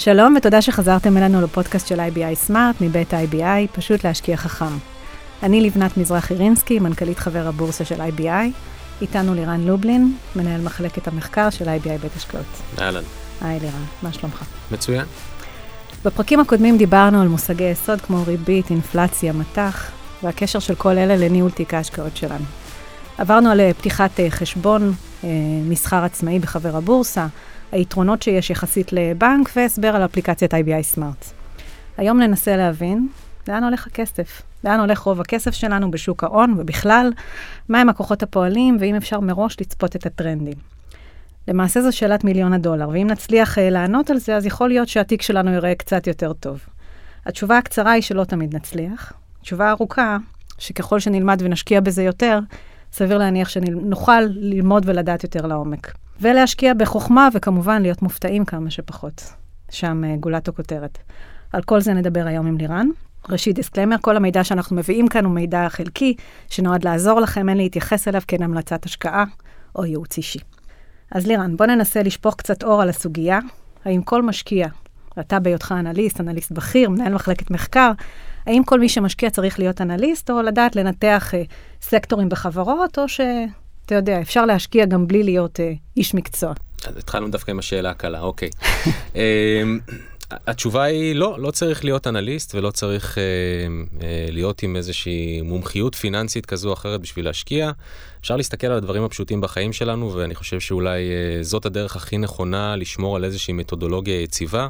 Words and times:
שלום 0.00 0.34
ותודה 0.36 0.62
שחזרתם 0.62 1.16
אלינו 1.16 1.40
לפודקאסט 1.40 1.86
של 1.86 2.00
IBI 2.00 2.48
Smart 2.50 2.76
מבית 2.80 3.14
IBI, 3.14 3.72
פשוט 3.72 4.04
להשקיע 4.04 4.36
חכם. 4.36 4.78
אני 5.42 5.60
לבנת 5.60 5.96
מזרחי 5.96 6.34
רינסקי, 6.34 6.78
מנכ"לית 6.78 7.18
חבר 7.18 7.46
הבורסה 7.48 7.84
של 7.84 8.00
IBI. 8.00 8.50
איתנו 9.00 9.34
לירן 9.34 9.60
לובלין, 9.60 10.16
מנהל 10.36 10.60
מחלקת 10.60 11.08
המחקר 11.08 11.50
של 11.50 11.64
IBI 11.64 12.02
בית 12.02 12.16
השקעות. 12.16 12.44
אהלן. 12.80 13.02
היי 13.40 13.60
לירן, 13.60 13.84
מה 14.02 14.12
שלומך? 14.12 14.44
מצוין. 14.72 15.04
בפרקים 16.04 16.40
הקודמים 16.40 16.78
דיברנו 16.78 17.22
על 17.22 17.28
מושגי 17.28 17.64
יסוד 17.64 18.00
כמו 18.00 18.24
ריבית, 18.26 18.70
אינפלציה, 18.70 19.32
מטח, 19.32 19.90
והקשר 20.22 20.58
של 20.58 20.74
כל 20.74 20.98
אלה 20.98 21.16
לניהול 21.16 21.50
תיק 21.50 21.74
ההשקעות 21.74 22.16
שלנו. 22.16 22.44
עברנו 23.18 23.50
על 23.50 23.60
אה, 23.60 23.74
פתיחת 23.74 24.20
אה, 24.20 24.30
חשבון 24.30 24.92
אה, 25.24 25.28
מסחר 25.68 26.04
עצמאי 26.04 26.38
בחבר 26.38 26.76
הבורסה, 26.76 27.26
היתרונות 27.72 28.22
שיש 28.22 28.50
יחסית 28.50 28.92
לבנק, 28.92 29.50
והסבר 29.56 29.96
על 29.96 30.04
אפליקציית 30.04 30.54
IBI 30.54 30.96
Smart. 30.96 31.32
היום 31.96 32.20
ננסה 32.20 32.56
להבין 32.56 33.08
לאן 33.48 33.64
הולך 33.64 33.86
הכסף, 33.86 34.42
לאן 34.64 34.80
הולך 34.80 34.98
רוב 34.98 35.20
הכסף 35.20 35.54
שלנו 35.54 35.90
בשוק 35.90 36.24
ההון 36.24 36.54
ובכלל, 36.58 37.12
מהם 37.68 37.88
הכוחות 37.88 38.22
הפועלים, 38.22 38.76
ואם 38.80 38.94
אפשר 38.94 39.20
מראש 39.20 39.56
לצפות 39.60 39.96
את 39.96 40.06
הטרנדים. 40.06 40.54
למעשה 41.48 41.82
זו 41.82 41.96
שאלת 41.96 42.24
מיליון 42.24 42.52
הדולר, 42.52 42.88
ואם 42.88 43.06
נצליח 43.10 43.58
uh, 43.58 43.60
לענות 43.60 44.10
על 44.10 44.18
זה, 44.18 44.36
אז 44.36 44.46
יכול 44.46 44.68
להיות 44.68 44.88
שהתיק 44.88 45.22
שלנו 45.22 45.50
ייראה 45.50 45.74
קצת 45.74 46.06
יותר 46.06 46.32
טוב. 46.32 46.60
התשובה 47.26 47.58
הקצרה 47.58 47.92
היא 47.92 48.02
שלא 48.02 48.24
תמיד 48.24 48.56
נצליח. 48.56 49.12
תשובה 49.42 49.70
ארוכה, 49.70 50.16
שככל 50.58 51.00
שנלמד 51.00 51.42
ונשקיע 51.44 51.80
בזה 51.80 52.02
יותר, 52.02 52.38
סביר 52.92 53.18
להניח 53.18 53.48
שנוכל 53.48 54.20
ללמוד 54.20 54.82
ולדעת 54.86 55.22
יותר 55.24 55.46
לעומק. 55.46 55.92
ולהשקיע 56.20 56.74
בחוכמה, 56.74 57.28
וכמובן 57.34 57.82
להיות 57.82 58.02
מופתעים 58.02 58.44
כמה 58.44 58.70
שפחות. 58.70 59.32
שם 59.70 60.02
uh, 60.04 60.20
גולת 60.20 60.48
הכותרת. 60.48 60.98
על 61.52 61.62
כל 61.62 61.80
זה 61.80 61.94
נדבר 61.94 62.26
היום 62.26 62.46
עם 62.46 62.58
לירן. 62.58 62.88
ראשית, 63.28 63.56
דיסקלמר, 63.56 63.96
כל 64.00 64.16
המידע 64.16 64.44
שאנחנו 64.44 64.76
מביאים 64.76 65.08
כאן 65.08 65.24
הוא 65.24 65.34
מידע 65.34 65.68
חלקי, 65.68 66.14
שנועד 66.48 66.84
לעזור 66.84 67.20
לכם, 67.20 67.48
אין 67.48 67.56
להתייחס 67.56 68.08
אליו 68.08 68.20
כאין 68.28 68.42
המלצת 68.42 68.84
השקעה 68.84 69.24
או 69.76 69.84
ייעוץ 69.84 70.16
אישי. 70.16 70.38
אז 71.10 71.26
לירן, 71.26 71.56
בוא 71.56 71.66
ננסה 71.66 72.02
לשפוך 72.02 72.34
קצת 72.34 72.64
אור 72.64 72.82
על 72.82 72.88
הסוגיה. 72.88 73.38
האם 73.84 74.02
כל 74.02 74.22
משקיע, 74.22 74.68
אתה 75.20 75.38
בהיותך 75.38 75.74
אנליסט, 75.78 76.20
אנליסט 76.20 76.52
בכיר, 76.52 76.90
מנהל 76.90 77.14
מחלקת 77.14 77.50
מחקר, 77.50 77.92
האם 78.46 78.64
כל 78.64 78.80
מי 78.80 78.88
שמשקיע 78.88 79.30
צריך 79.30 79.58
להיות 79.58 79.80
אנליסט, 79.80 80.30
או 80.30 80.42
לדעת 80.42 80.76
לנתח 80.76 81.34
אה, 81.34 81.42
סקטורים 81.82 82.28
בחברות, 82.28 82.98
או 82.98 83.04
שאתה 83.82 83.94
יודע, 83.94 84.20
אפשר 84.20 84.46
להשקיע 84.46 84.86
גם 84.86 85.06
בלי 85.06 85.22
להיות 85.22 85.60
אה, 85.60 85.72
איש 85.96 86.14
מקצוע? 86.14 86.52
אז 86.86 86.96
התחלנו 86.96 87.28
דווקא 87.28 87.50
עם 87.50 87.58
השאלה 87.58 87.90
הקלה, 87.90 88.20
אוקיי. 88.20 88.50
אמ, 89.14 89.78
התשובה 90.30 90.82
היא 90.82 91.14
לא, 91.16 91.36
לא 91.40 91.50
צריך 91.50 91.84
להיות 91.84 92.06
אנליסט 92.06 92.54
ולא 92.54 92.70
צריך 92.70 93.18
אה, 93.18 93.22
אה, 94.02 94.26
להיות 94.30 94.62
עם 94.62 94.76
איזושהי 94.76 95.42
מומחיות 95.42 95.94
פיננסית 95.94 96.46
כזו 96.46 96.68
או 96.68 96.72
אחרת 96.72 97.00
בשביל 97.00 97.24
להשקיע. 97.24 97.70
אפשר 98.20 98.36
להסתכל 98.36 98.66
על 98.66 98.76
הדברים 98.76 99.02
הפשוטים 99.02 99.40
בחיים 99.40 99.72
שלנו, 99.72 100.14
ואני 100.14 100.34
חושב 100.34 100.60
שאולי 100.60 101.10
אה, 101.10 101.42
זאת 101.42 101.66
הדרך 101.66 101.96
הכי 101.96 102.18
נכונה 102.18 102.76
לשמור 102.76 103.16
על 103.16 103.24
איזושהי 103.24 103.54
מתודולוגיה 103.54 104.20
יציבה. 104.20 104.68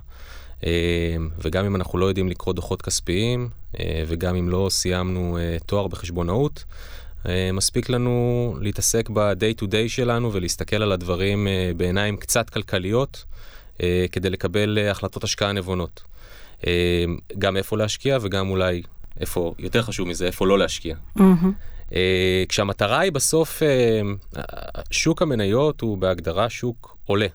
אה, 0.67 1.17
וגם 1.39 1.65
אם 1.65 1.77
אנחנו 1.77 1.99
לא 1.99 2.07
יודעים 2.07 2.29
לקרוא 2.29 2.55
דוחות 2.55 2.83
כספיים, 2.83 3.49
אה, 3.81 4.05
וגם 4.07 4.37
אם 4.37 4.49
לא 4.49 4.67
סיימנו 4.71 5.39
אה, 5.39 5.57
תואר 5.67 5.87
בחשבונאות, 5.87 6.65
מספיק 7.53 7.89
לנו 7.89 8.55
להתעסק 8.61 9.11
ב-day 9.11 9.63
to 9.63 9.65
day 9.65 9.89
שלנו 9.89 10.33
ולהסתכל 10.33 10.83
על 10.83 10.93
הדברים 10.93 11.49
אה, 11.49 11.71
בעיניים 11.77 12.17
קצת 12.17 12.51
כלכליות. 12.51 13.25
אה, 13.83 14.07
כדי 14.13 14.31
לקבל 14.31 14.79
אה, 14.79 14.91
החלטות 14.91 15.25
השקעה 15.25 15.53
נבונות. 15.53 16.03
אה, 16.67 17.05
גם 17.39 17.57
איפה 17.57 17.77
להשקיע 17.77 18.19
וגם 18.21 18.51
אולי 18.51 18.83
איפה, 19.21 19.55
יותר 19.59 19.83
חשוב 19.83 20.09
מזה, 20.09 20.27
איפה 20.27 20.47
לא 20.47 20.59
להשקיע. 20.59 20.97
Mm-hmm. 21.19 21.93
כשהמטרה 22.49 23.01
היא 23.01 23.13
בסוף, 23.13 23.63
שוק 24.91 25.23
המניות 25.23 25.81
הוא 25.81 25.99
בהגדרה 25.99 26.51
שוק 26.51 26.97
עולה. 27.07 27.27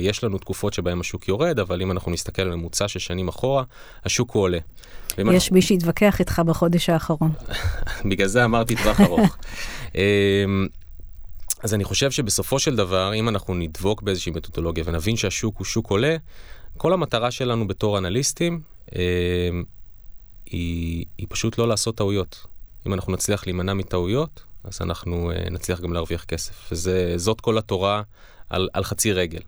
יש 0.00 0.24
לנו 0.24 0.38
תקופות 0.38 0.72
שבהן 0.72 1.00
השוק 1.00 1.28
יורד, 1.28 1.58
אבל 1.58 1.82
אם 1.82 1.90
אנחנו 1.90 2.12
נסתכל 2.12 2.42
על 2.42 2.54
ממוצע 2.54 2.88
של 2.88 2.98
שנים 2.98 3.28
אחורה, 3.28 3.64
השוק 4.04 4.30
הוא 4.30 4.42
עולה. 4.42 4.58
יש 4.58 5.18
אנחנו... 5.18 5.54
מי 5.54 5.62
שיתווכח 5.62 6.20
איתך 6.20 6.42
בחודש 6.46 6.90
האחרון. 6.90 7.32
בגלל 8.10 8.26
זה 8.26 8.44
אמרתי 8.44 8.76
טווח 8.76 9.00
ארוך. 9.00 9.36
אז 11.62 11.74
אני 11.74 11.84
חושב 11.84 12.10
שבסופו 12.10 12.58
של 12.58 12.76
דבר, 12.76 13.14
אם 13.14 13.28
אנחנו 13.28 13.54
נדבוק 13.54 14.02
באיזושהי 14.02 14.32
מתודולוגיה 14.32 14.84
ונבין 14.86 15.16
שהשוק 15.16 15.58
הוא 15.58 15.64
שוק 15.64 15.90
עולה, 15.90 16.16
כל 16.76 16.92
המטרה 16.92 17.30
שלנו 17.30 17.68
בתור 17.68 17.98
אנליסטים 17.98 18.60
אה, 18.96 19.00
היא, 20.46 21.04
היא 21.18 21.26
פשוט 21.30 21.58
לא 21.58 21.68
לעשות 21.68 21.96
טעויות. 21.96 22.46
אם 22.86 22.94
אנחנו 22.94 23.12
נצליח 23.12 23.46
להימנע 23.46 23.74
מטעויות, 23.74 24.42
אז 24.64 24.78
אנחנו 24.82 25.30
אה, 25.30 25.50
נצליח 25.50 25.80
גם 25.80 25.92
להרוויח 25.92 26.24
כסף. 26.24 26.68
וזאת 26.72 27.40
כל 27.40 27.58
התורה 27.58 28.02
על, 28.50 28.68
על 28.72 28.84
חצי 28.84 29.12
רגל. 29.12 29.40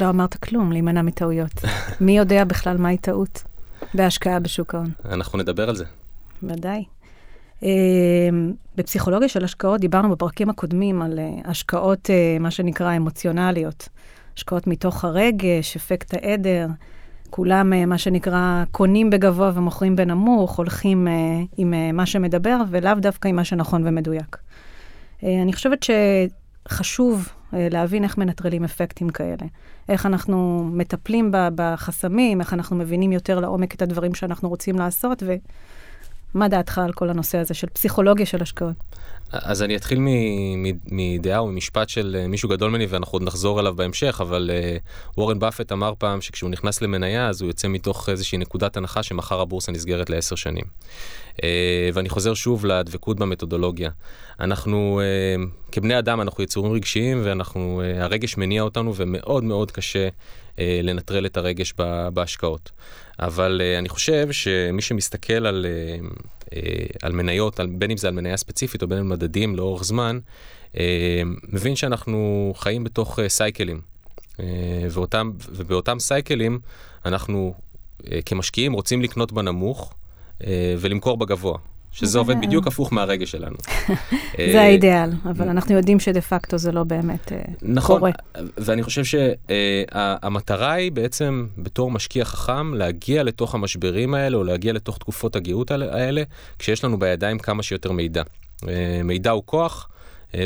לא 0.00 0.08
אמרת 0.08 0.34
כלום, 0.34 0.72
להימנע 0.72 1.02
מטעויות. 1.02 1.52
מי 2.00 2.18
יודע 2.18 2.44
בכלל 2.44 2.76
מהי 2.76 2.96
טעות 2.96 3.42
בהשקעה 3.94 4.40
בשוק 4.40 4.74
ההון? 4.74 4.90
אנחנו 5.04 5.38
נדבר 5.38 5.68
על 5.68 5.76
זה. 5.76 5.84
ודאי. 6.42 6.84
אמ, 7.62 8.52
בפסיכולוגיה 8.76 9.28
של 9.28 9.44
השקעות 9.44 9.80
דיברנו 9.80 10.10
בפרקים 10.10 10.50
הקודמים 10.50 11.02
על 11.02 11.18
אה, 11.18 11.30
השקעות, 11.44 12.10
אה, 12.10 12.36
מה 12.40 12.50
שנקרא, 12.50 12.96
אמוציונליות. 12.96 13.88
השקעות 14.36 14.66
מתוך 14.66 15.04
הרגש, 15.04 15.76
אפקט 15.76 16.14
העדר. 16.14 16.66
כולם, 17.30 17.72
אה, 17.72 17.86
מה 17.86 17.98
שנקרא, 17.98 18.64
קונים 18.70 19.10
בגבוה 19.10 19.50
ומוכרים 19.54 19.96
בנמוך, 19.96 20.58
הולכים 20.58 21.08
עם 21.56 21.96
מה 21.96 22.06
שמדבר, 22.06 22.56
ולאו 22.70 22.94
דווקא 22.94 23.28
עם 23.28 23.36
מה 23.36 23.44
שנכון 23.44 23.86
ומדויק. 23.86 24.36
אני 25.22 25.52
חושבת 25.52 25.86
שחשוב 26.66 27.28
להבין 27.52 28.04
איך 28.04 28.18
מנטרלים 28.18 28.64
אפקטים 28.64 29.08
כאלה. 29.08 29.46
איך 29.88 30.06
אנחנו 30.06 30.68
מטפלים 30.72 31.30
בחסמים, 31.32 32.40
איך 32.40 32.52
אנחנו 32.52 32.76
מבינים 32.76 33.12
יותר 33.12 33.40
לעומק 33.40 33.74
את 33.74 33.82
הדברים 33.82 34.14
שאנחנו 34.14 34.48
רוצים 34.48 34.78
לעשות, 34.78 35.22
ו... 35.26 35.34
מה 36.34 36.48
דעתך 36.48 36.78
על 36.78 36.92
כל 36.92 37.10
הנושא 37.10 37.38
הזה 37.38 37.54
של 37.54 37.66
פסיכולוגיה 37.68 38.26
של 38.26 38.42
השקעות? 38.42 38.76
אז 39.32 39.62
אני 39.62 39.76
אתחיל 39.76 39.98
מדעה 40.90 41.38
או 41.38 41.46
ממשפט 41.46 41.88
של 41.88 42.16
אה, 42.18 42.26
מישהו 42.28 42.48
גדול 42.48 42.70
ממני 42.70 42.86
ואנחנו 42.86 43.12
עוד 43.12 43.22
נחזור 43.22 43.60
אליו 43.60 43.74
בהמשך, 43.74 44.18
אבל 44.20 44.50
uh, 44.50 45.18
וורן 45.18 45.38
באפט 45.38 45.72
אמר 45.72 45.92
פעם 45.98 46.20
שכשהוא 46.20 46.50
נכנס 46.50 46.82
למניה 46.82 47.28
אז 47.28 47.42
הוא 47.42 47.48
יוצא 47.48 47.68
מתוך 47.68 48.08
איזושהי 48.08 48.38
נקודת 48.38 48.76
הנחה 48.76 49.02
שמחר 49.02 49.40
הבורסה 49.40 49.72
נסגרת 49.72 50.10
לעשר 50.10 50.36
שנים. 50.36 50.64
Uh, 51.36 51.40
ואני 51.94 52.08
חוזר 52.08 52.34
שוב 52.34 52.66
לדבקות 52.66 53.18
במתודולוגיה. 53.18 53.90
אנחנו 54.40 55.00
כבני 55.72 55.98
אדם 55.98 56.20
אנחנו 56.20 56.42
יצורים 56.42 56.72
רגשיים 56.72 57.20
ואנחנו, 57.24 57.82
הרגש 57.96 58.36
מניע 58.36 58.62
אותנו 58.62 58.94
ומאוד 58.96 59.44
מאוד 59.44 59.70
קשה 59.70 60.08
לנטרל 60.58 61.26
את 61.26 61.36
הרגש 61.36 61.74
בהשקעות. 62.12 62.70
אבל 63.18 63.62
אני 63.78 63.88
חושב 63.88 64.28
שמי 64.32 64.82
שמסתכל 64.82 65.46
על, 65.46 65.66
על 67.02 67.12
מניות, 67.12 67.60
על, 67.60 67.66
בין 67.66 67.90
אם 67.90 67.96
זה 67.96 68.08
על 68.08 68.14
מניה 68.14 68.36
ספציפית 68.36 68.82
או 68.82 68.88
בין 68.88 68.98
אם 68.98 69.08
מדדים 69.08 69.56
לאורך 69.56 69.84
זמן, 69.84 70.18
uh, 70.72 70.76
מבין 71.48 71.76
שאנחנו 71.76 72.52
חיים 72.56 72.84
בתוך 72.84 73.18
uh, 73.18 73.22
סייקלים. 73.28 73.80
ואותם, 74.90 75.30
ובאותם 75.48 75.98
סייקלים 75.98 76.58
אנחנו 77.04 77.54
כמשקיעים 78.26 78.72
רוצים 78.72 79.02
לקנות 79.02 79.32
בנמוך 79.32 79.94
ולמכור 80.78 81.16
בגבוה. 81.16 81.58
שזה 81.92 82.18
עובד 82.18 82.40
בדיוק 82.40 82.66
הפוך 82.66 82.92
מהרגש 82.92 83.30
שלנו. 83.30 83.56
זה 84.36 84.58
אה, 84.58 84.62
האידאל, 84.62 85.10
אבל 85.24 85.48
אנחנו 85.48 85.74
יודעים 85.74 86.00
שדה 86.00 86.20
פקטו 86.20 86.58
זה 86.58 86.72
לא 86.72 86.84
באמת 86.84 87.32
אה, 87.32 87.38
נכון, 87.62 87.98
קורה. 87.98 88.10
נכון, 88.34 88.48
ואני 88.56 88.82
חושב 88.82 89.02
שהמטרה 89.04 90.72
היא 90.72 90.92
בעצם 90.92 91.46
בתור 91.58 91.90
משקיע 91.90 92.24
חכם 92.24 92.74
להגיע 92.74 93.22
לתוך 93.22 93.54
המשברים 93.54 94.14
האלה 94.14 94.36
או 94.36 94.44
להגיע 94.44 94.72
לתוך 94.72 94.98
תקופות 94.98 95.36
הגאות 95.36 95.70
האלה, 95.70 96.22
כשיש 96.58 96.84
לנו 96.84 96.98
בידיים 96.98 97.38
כמה 97.38 97.62
שיותר 97.62 97.92
מידע. 97.92 98.22
אה, 98.68 99.00
מידע 99.04 99.30
הוא 99.30 99.42
כוח. 99.46 99.86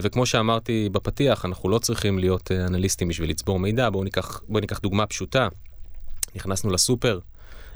וכמו 0.03 0.27
שאמרתי 0.27 0.89
בפתיח, 0.93 1.45
אנחנו 1.45 1.69
לא 1.69 1.79
צריכים 1.79 2.19
להיות 2.19 2.51
אנליסטים 2.53 3.09
בשביל 3.09 3.31
לצבור 3.31 3.59
מידע. 3.59 3.91
בואו 3.91 4.05
ניקח, 4.05 4.41
בוא 4.49 4.61
ניקח 4.61 4.79
דוגמה 4.79 5.07
פשוטה. 5.07 5.49
נכנסנו 6.35 6.71
לסופר, 6.71 7.19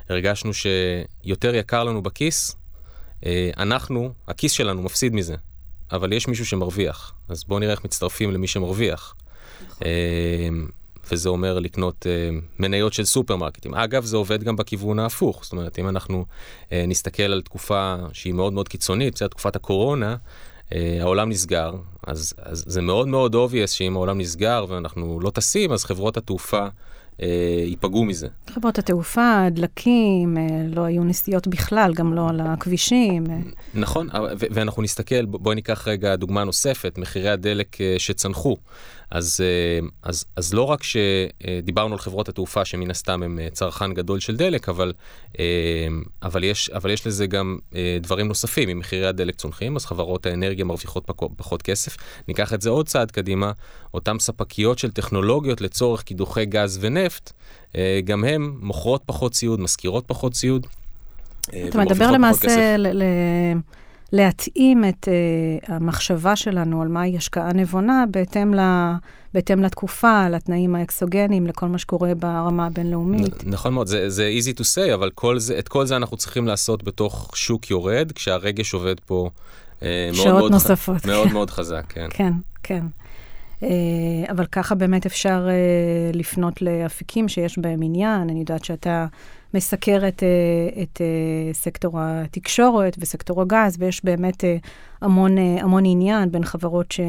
הרגשנו 0.09 0.51
שיותר 0.53 1.55
יקר 1.55 1.83
לנו 1.83 2.03
בכיס 2.03 2.51
אה, 2.51 2.58
אנחנו, 3.57 4.13
הכיס 4.27 4.51
שלנו 4.51 4.81
מפסיד 4.81 5.13
מזה, 5.13 5.35
אבל 5.91 6.13
יש 6.13 6.27
מישהו 6.27 6.45
שמרוויח, 6.45 7.13
אז 7.29 7.43
בואו 7.43 7.59
נראה 7.59 7.71
איך 7.71 7.85
מצטרפים 7.85 8.31
למי 8.31 8.47
שמרוויח. 8.47 9.15
נכון. 9.67 9.87
אה, 9.87 10.49
וזה 11.11 11.29
אומר 11.29 11.59
לקנות 11.59 12.05
uh, 12.05 12.45
מניות 12.59 12.93
של 12.93 13.05
סופרמרקטים. 13.05 13.75
אגב, 13.75 14.05
זה 14.05 14.17
עובד 14.17 14.43
גם 14.43 14.55
בכיוון 14.55 14.99
ההפוך. 14.99 15.43
זאת 15.43 15.51
אומרת, 15.51 15.79
אם 15.79 15.89
אנחנו 15.89 16.25
נסתכל 16.71 17.23
על 17.23 17.41
תקופה 17.41 17.95
שהיא 18.13 18.33
מאוד 18.33 18.53
מאוד 18.53 18.67
קיצונית, 18.67 19.13
בסדר, 19.15 19.27
תקופת 19.27 19.55
הקורונה, 19.55 20.15
העולם 20.71 21.29
נסגר, 21.29 21.71
אז, 22.07 22.33
אז 22.37 22.63
זה 22.67 22.81
מאוד 22.81 23.07
מאוד 23.07 23.35
obvious 23.35 23.67
שאם 23.67 23.95
העולם 23.95 24.17
נסגר 24.17 24.65
ואנחנו 24.69 25.19
לא 25.19 25.29
טסים, 25.29 25.71
אז 25.71 25.85
חברות 25.85 26.17
התעופה 26.17 26.57
אה, 26.63 26.69
ייפגעו 27.65 28.05
מזה. 28.05 28.27
חברות 28.49 28.77
התעופה, 28.77 29.45
הדלקים, 29.45 30.37
אה, 30.37 30.47
לא 30.67 30.81
היו 30.81 31.03
נסיעות 31.03 31.47
בכלל, 31.47 31.93
גם 31.93 32.13
לא 32.13 32.29
על 32.29 32.39
הכבישים. 32.39 33.23
אה. 33.29 33.37
נכון, 33.73 34.09
ואנחנו 34.37 34.81
נסתכל, 34.81 35.25
בואי 35.25 35.55
ניקח 35.55 35.87
רגע 35.87 36.15
דוגמה 36.15 36.43
נוספת, 36.43 36.97
מחירי 36.97 37.29
הדלק 37.29 37.77
שצנחו. 37.97 38.57
אז, 39.11 39.41
אז, 40.03 40.25
אז 40.35 40.53
לא 40.53 40.63
רק 40.63 40.79
שדיברנו 40.83 41.93
על 41.93 41.99
חברות 41.99 42.29
התעופה, 42.29 42.65
שמן 42.65 42.91
הסתם 42.91 43.23
הם 43.23 43.39
צרכן 43.51 43.93
גדול 43.93 44.19
של 44.19 44.35
דלק, 44.35 44.69
אבל, 44.69 44.93
אבל, 46.23 46.43
יש, 46.43 46.69
אבל 46.69 46.91
יש 46.91 47.07
לזה 47.07 47.27
גם 47.27 47.57
דברים 48.01 48.27
נוספים. 48.27 48.69
אם 48.69 48.79
מחירי 48.79 49.07
הדלק 49.07 49.35
צונחים, 49.35 49.75
אז 49.75 49.85
חברות 49.85 50.25
האנרגיה 50.25 50.65
מרוויחות 50.65 51.09
פחות 51.37 51.61
כסף. 51.61 51.97
ניקח 52.27 52.53
את 52.53 52.61
זה 52.61 52.69
עוד 52.69 52.87
צעד 52.87 53.11
קדימה, 53.11 53.51
אותן 53.93 54.19
ספקיות 54.19 54.79
של 54.79 54.91
טכנולוגיות 54.91 55.61
לצורך 55.61 56.03
קידוחי 56.03 56.45
גז 56.45 56.79
ונפט, 56.81 57.08
אה, 57.75 57.99
גם 58.05 58.23
הן 58.23 58.51
מוכרות 58.61 59.01
פחות 59.05 59.31
ציוד, 59.31 59.59
משכירות 59.59 60.03
פחות 60.07 60.33
ציוד. 60.33 60.67
אה, 61.53 61.65
אתה 61.69 61.79
מדבר 61.79 62.11
למעשה 62.11 62.77
ל- 62.77 62.87
ל- 63.03 63.03
להתאים 64.11 64.83
את 64.85 65.07
uh, 65.07 65.71
המחשבה 65.71 66.35
שלנו 66.35 66.81
על 66.81 66.87
מהי 66.87 67.17
השקעה 67.17 67.53
נבונה 67.53 68.03
בהתאם, 68.11 68.53
ל- 68.53 68.93
בהתאם 69.33 69.63
לתקופה, 69.63 70.29
לתנאים 70.29 70.75
האקסוגניים, 70.75 71.47
לכל 71.47 71.67
מה 71.67 71.77
שקורה 71.77 72.15
ברמה 72.15 72.65
הבינלאומית. 72.65 73.43
נ- 73.45 73.49
נכון 73.49 73.73
מאוד, 73.73 73.87
זה, 73.87 74.09
זה 74.09 74.31
easy 74.39 74.57
to 74.59 74.61
say, 74.61 74.93
אבל 74.93 75.09
כל 75.15 75.39
זה, 75.39 75.59
את 75.59 75.67
כל 75.67 75.85
זה 75.85 75.95
אנחנו 75.95 76.17
צריכים 76.17 76.47
לעשות 76.47 76.83
בתוך 76.83 77.31
שוק 77.35 77.69
יורד, 77.71 78.11
כשהרגש 78.11 78.73
עובד 78.73 78.95
פה 79.05 79.29
uh, 79.79 79.83
מאוד 80.17 80.37
מאוד, 80.39 80.51
נוספות. 80.51 81.05
מאוד 81.05 81.31
מאוד 81.33 81.49
חזק, 81.49 81.83
כן. 81.89 82.07
כן, 82.09 82.33
כן. 82.63 82.85
אה, 83.63 83.69
אבל 84.31 84.45
ככה 84.45 84.75
באמת 84.75 85.05
אפשר 85.05 85.47
אה, 85.49 86.11
לפנות 86.13 86.61
לאפיקים 86.61 87.27
שיש 87.27 87.59
בהם 87.59 87.79
עניין. 87.83 88.21
אני 88.21 88.39
יודעת 88.39 88.63
שאתה 88.63 89.05
מסקר 89.53 90.07
את, 90.07 90.23
אה, 90.23 90.81
את 90.83 91.01
סקטור 91.53 91.99
התקשורת 92.01 92.95
וסקטור 92.99 93.41
הגז, 93.41 93.75
ויש 93.79 94.05
באמת 94.05 94.43
המון, 95.01 95.37
המון 95.37 95.83
עניין 95.85 96.31
בין 96.31 96.43
חברות 96.43 96.91
ש... 96.91 96.99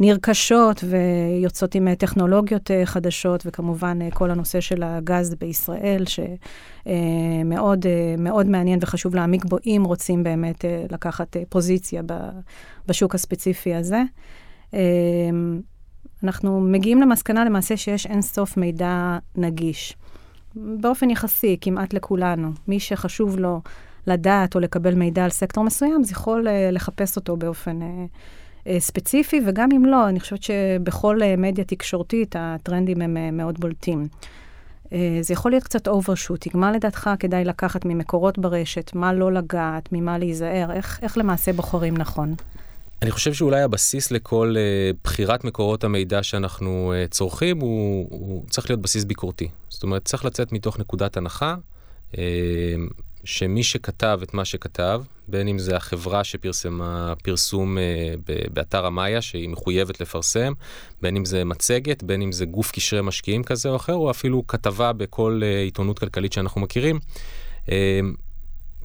נרכשות 0.00 0.84
ויוצאות 0.84 1.74
עם 1.74 1.94
טכנולוגיות 1.94 2.70
חדשות, 2.84 3.42
וכמובן 3.46 4.10
כל 4.10 4.30
הנושא 4.30 4.60
של 4.60 4.82
הגז 4.82 5.34
בישראל, 5.34 6.04
שמאוד 6.86 7.86
מאוד 8.18 8.46
מעניין 8.46 8.78
וחשוב 8.82 9.14
להעמיק 9.14 9.44
בו, 9.44 9.56
אם 9.66 9.82
רוצים 9.86 10.22
באמת 10.22 10.64
לקחת 10.90 11.36
פוזיציה 11.48 12.02
בשוק 12.86 13.14
הספציפי 13.14 13.74
הזה. 13.74 14.02
אמ, 14.72 15.60
אנחנו 16.24 16.60
מגיעים 16.60 17.00
למסקנה 17.00 17.44
למעשה 17.44 17.76
שיש 17.76 18.06
אין 18.06 18.22
סוף 18.22 18.56
מידע 18.56 19.18
נגיש. 19.36 19.96
באופן 20.56 21.10
יחסי, 21.10 21.56
כמעט 21.60 21.94
לכולנו. 21.94 22.50
מי 22.68 22.80
שחשוב 22.80 23.38
לו 23.38 23.60
לדעת 24.06 24.54
או 24.54 24.60
לקבל 24.60 24.94
מידע 24.94 25.24
על 25.24 25.30
סקטור 25.30 25.64
מסוים, 25.64 26.00
אז 26.04 26.10
יכול 26.10 26.48
uh, 26.48 26.50
לחפש 26.72 27.16
אותו 27.16 27.36
באופן 27.36 27.80
uh, 27.80 27.84
uh, 28.64 28.68
ספציפי, 28.78 29.40
וגם 29.46 29.68
אם 29.76 29.84
לא, 29.84 30.08
אני 30.08 30.20
חושבת 30.20 30.42
שבכל 30.42 31.20
מדיה 31.38 31.64
תקשורתית 31.64 32.36
הטרנדים 32.38 33.02
הם 33.02 33.36
מאוד 33.36 33.60
בולטים. 33.60 34.08
זה 35.20 35.32
יכול 35.32 35.50
להיות 35.50 35.64
קצת 35.64 35.88
overshooting. 35.88 36.56
מה 36.56 36.72
לדעתך 36.72 37.10
כדאי 37.18 37.44
לקחת 37.44 37.84
ממקורות 37.84 38.38
ברשת, 38.38 38.94
מה 38.94 39.12
לא 39.12 39.32
לגעת, 39.32 39.88
ממה 39.92 40.18
להיזהר, 40.18 40.72
איך, 40.72 40.98
איך 41.02 41.18
למעשה 41.18 41.52
בוחרים 41.52 41.96
נכון? 41.96 42.34
אני 43.04 43.10
חושב 43.10 43.32
שאולי 43.32 43.62
הבסיס 43.62 44.10
לכל 44.10 44.54
אה, 44.56 44.96
בחירת 45.04 45.44
מקורות 45.44 45.84
המידע 45.84 46.22
שאנחנו 46.22 46.92
אה, 46.92 47.10
צורכים 47.10 47.60
הוא, 47.60 48.06
הוא 48.10 48.44
צריך 48.50 48.70
להיות 48.70 48.82
בסיס 48.82 49.04
ביקורתי. 49.04 49.48
זאת 49.68 49.82
אומרת, 49.82 50.04
צריך 50.04 50.24
לצאת 50.24 50.52
מתוך 50.52 50.78
נקודת 50.78 51.16
הנחה 51.16 51.54
אה, 52.12 52.16
שמי 53.24 53.62
שכתב 53.62 54.20
את 54.22 54.34
מה 54.34 54.44
שכתב, 54.44 55.02
בין 55.28 55.48
אם 55.48 55.58
זה 55.58 55.76
החברה 55.76 56.24
שפרסמה 56.24 57.14
פרסום 57.22 57.78
באתר 58.52 58.86
המאיה, 58.86 59.22
שהיא 59.22 59.48
מחויבת 59.48 60.00
לפרסם, 60.00 60.52
בין 61.02 61.16
אם 61.16 61.24
זה 61.24 61.44
מצגת, 61.44 62.02
בין 62.02 62.22
אם 62.22 62.32
זה 62.32 62.44
גוף 62.44 62.70
קשרי 62.70 63.02
משקיעים 63.02 63.44
כזה 63.44 63.68
או 63.68 63.76
אחר, 63.76 63.94
או 63.94 64.10
אפילו 64.10 64.46
כתבה 64.46 64.92
בכל 64.92 65.40
עיתונות 65.64 65.98
כלכלית 65.98 66.32
שאנחנו 66.32 66.60
מכירים. 66.60 66.98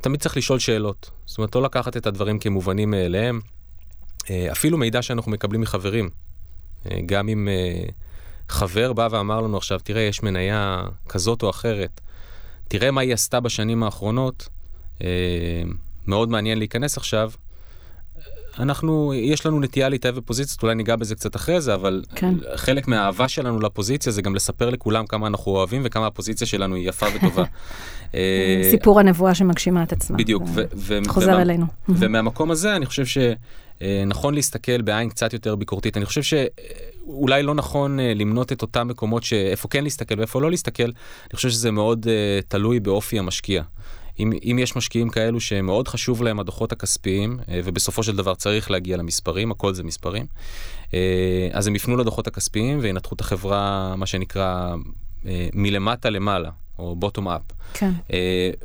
תמיד 0.01 0.19
צריך 0.19 0.38
לשאול 0.38 0.60
שאלות. 0.60 1.10
זאת 1.25 1.38
אומרת, 1.38 1.56
לא 1.56 1.63
לקחת 1.63 1.98
את 1.98 2.07
הדברים 2.07 2.39
כמובנים 2.39 2.92
מאליהם. 2.92 3.39
אה, 4.30 4.52
אפילו 4.52 4.78
מידע 4.78 5.02
שאנחנו 5.02 5.31
מקבלים 5.31 5.62
מחברים. 5.62 6.10
אה, 6.86 6.98
גם 7.06 7.30
אם 7.30 7.48
אה, 7.48 7.84
חבר 8.50 8.94
בא 8.94 9.08
ואמר 9.12 9.42
לנו 9.42 9.58
עכשיו, 9.58 9.80
תראה, 9.84 10.02
יש 10.02 10.24
מניה 10.24 10.84
כזאת 11.10 11.44
או 11.44 11.50
אחרת, 11.50 12.02
תראה 12.68 12.92
מה 12.92 13.02
היא 13.02 13.14
עשתה 13.14 13.40
בשנים 13.40 13.84
האחרונות, 13.84 14.50
מאוד 16.08 16.30
מעניין 16.30 16.58
להיכנס 16.58 16.98
עכשיו. 16.98 17.31
אנחנו, 18.60 19.14
יש 19.14 19.46
לנו 19.46 19.60
נטייה 19.60 19.90
להתאהב 19.90 20.16
בפוזיציות, 20.16 20.64
אולי 20.64 20.75
ניגע 20.75 20.96
בזה 20.96 21.16
קצת 21.16 21.36
אחרי 21.36 21.62
זה, 21.62 21.74
אבל 21.74 22.04
כן. 22.16 22.34
חלק 22.56 22.88
מהאהבה 22.88 23.28
שלנו 23.28 23.60
לפוזיציה 23.60 24.12
זה 24.12 24.22
גם 24.22 24.36
לספר 24.36 24.70
לכולם 24.70 25.06
כמה 25.08 25.28
אנחנו 25.28 25.52
אוהבים 25.52 25.82
וכמה 25.86 26.08
הפוזיציה 26.08 26.48
שלנו 26.48 26.75
היא 26.75 26.90
יפה 26.90 27.06
וטובה. 27.16 27.44
סיפור 28.72 29.00
הנבואה 29.00 29.36
שמגשימה 29.36 29.84
את 29.84 29.92
עצמה. 29.92 30.18
בדיוק. 30.18 30.44
חוזר 31.08 31.32
ומה, 31.32 31.42
אלינו. 31.42 31.66
ומהמקום 31.90 32.52
הזה 32.52 32.75
אני 32.75 32.86
חושב 32.86 33.06
ש... 33.06 33.18
נכון 34.08 34.34
להסתכל 34.34 34.81
בעין 34.81 35.10
קצת 35.10 35.34
יותר 35.34 35.56
ביקורתית. 35.56 35.98
אני 35.98 36.06
חושב 36.06 36.22
שאולי 36.24 37.44
לא 37.44 37.56
נכון 37.56 38.00
אה, 38.00 38.14
למנות 38.14 38.52
את 38.52 38.62
אותם 38.62 38.88
מקומות 38.88 39.24
שאיפה 39.24 39.68
כן 39.68 39.84
להסתכל 39.84 40.16
ואיפה 40.18 40.42
לא 40.42 40.50
להסתכל, 40.50 40.84
אני 40.84 41.36
חושב 41.36 41.50
שזה 41.50 41.72
מאוד 41.72 42.06
uh, 42.06 42.46
תלוי 42.48 42.80
באופי 42.80 43.20
המשקיע. 43.20 43.64
אם, 44.20 44.31
אם 44.44 44.60
יש 44.60 44.76
משקיעים 44.76 45.10
כאלו 45.10 45.40
שמאוד 45.40 45.88
חשוב 45.88 46.24
להם 46.24 46.40
הדוחות 46.40 46.72
הכספיים, 46.72 47.38
ובסופו 47.48 48.04
של 48.04 48.16
דבר 48.16 48.36
צריך 48.36 48.72
להגיע 48.72 48.98
למספרים, 48.98 49.52
הכל 49.52 49.74
זה 49.74 49.84
מספרים, 49.84 50.25
אז 51.52 51.68
הם 51.68 51.75
יפנו 51.75 51.98
לדוחות 51.98 52.28
הכספיים 52.28 52.80
וינתחו 52.82 53.16
את 53.16 53.22
החברה, 53.22 53.94
מה 53.98 54.06
שנקרא, 54.06 54.75
מלמטה 55.54 56.10
למעלה. 56.10 56.50
או 56.80 56.96
bottom 56.96 57.28
up. 57.28 57.42
כן. 57.74 57.92
Uh, 58.08 58.12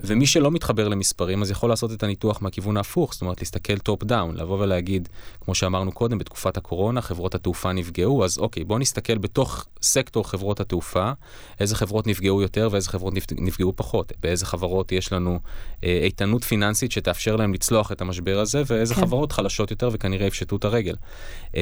ומי 0.04 0.26
שלא 0.26 0.50
מתחבר 0.50 0.88
למספרים, 0.88 1.42
אז 1.42 1.50
יכול 1.50 1.68
לעשות 1.68 1.92
את 1.92 2.02
הניתוח 2.02 2.42
מהכיוון 2.42 2.76
ההפוך, 2.76 3.12
זאת 3.12 3.22
אומרת, 3.22 3.40
להסתכל 3.40 3.78
top 3.78 4.04
down, 4.04 4.36
לבוא 4.36 4.58
ולהגיד, 4.60 5.08
כמו 5.40 5.54
שאמרנו 5.54 5.92
קודם, 5.92 6.18
בתקופת 6.18 6.56
הקורונה, 6.56 7.00
חברות 7.00 7.34
התעופה 7.34 7.72
נפגעו, 7.72 8.24
אז 8.24 8.38
אוקיי, 8.38 8.64
בואו 8.64 8.78
נסתכל 8.78 9.18
בתוך 9.18 9.66
סקטור 9.82 10.28
חברות 10.28 10.60
התעופה, 10.60 11.12
איזה 11.60 11.76
חברות 11.76 12.06
נפגעו 12.06 12.42
יותר 12.42 12.68
ואיזה 12.72 12.90
חברות 12.90 13.14
נפגעו 13.38 13.72
פחות, 13.76 14.12
באיזה 14.22 14.46
חברות 14.46 14.92
יש 14.92 15.12
לנו 15.12 15.38
uh, 15.80 15.84
איתנות 15.84 16.44
פיננסית 16.44 16.92
שתאפשר 16.92 17.36
להם 17.36 17.54
לצלוח 17.54 17.92
את 17.92 18.00
המשבר 18.00 18.38
הזה, 18.38 18.62
ואיזה 18.66 18.94
כן. 18.94 19.00
חברות 19.00 19.32
חלשות 19.32 19.70
יותר 19.70 19.90
וכנראה 19.92 20.26
יפשטו 20.26 20.56
את 20.56 20.64
הרגל. 20.64 20.94
Uh, 21.52 21.56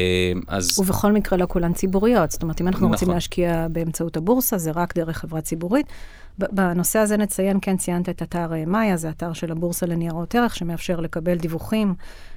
אז... 0.49 0.79
ובכל 0.79 1.13
מקרה 1.13 1.39
לא 1.39 1.47
כולן 1.47 1.73
ציבוריות, 1.73 2.31
זאת 2.31 2.43
אומרת, 2.43 2.61
אם 2.61 2.67
אנחנו 2.69 2.81
נכון. 2.81 2.93
רוצים 2.93 3.11
להשקיע 3.11 3.67
באמצעות 3.73 4.17
הבורסה, 4.17 4.59
זה 4.59 4.71
רק 4.75 4.95
דרך 4.95 5.19
חברה 5.19 5.41
ציבורית. 5.41 5.87
בנושא 6.39 6.99
הזה 6.99 7.17
נציין, 7.17 7.59
כן 7.63 7.77
ציינת 7.77 8.09
את 8.09 8.23
אתר 8.23 8.53
אה, 8.55 8.65
מאיה, 8.67 8.97
זה 8.97 9.11
אתר 9.11 9.33
של 9.33 9.53
הבורסה 9.53 9.87
לניירות 9.87 10.35
ערך, 10.35 10.57
שמאפשר 10.57 11.01
לקבל 11.01 11.39
דיווחים, 11.39 11.95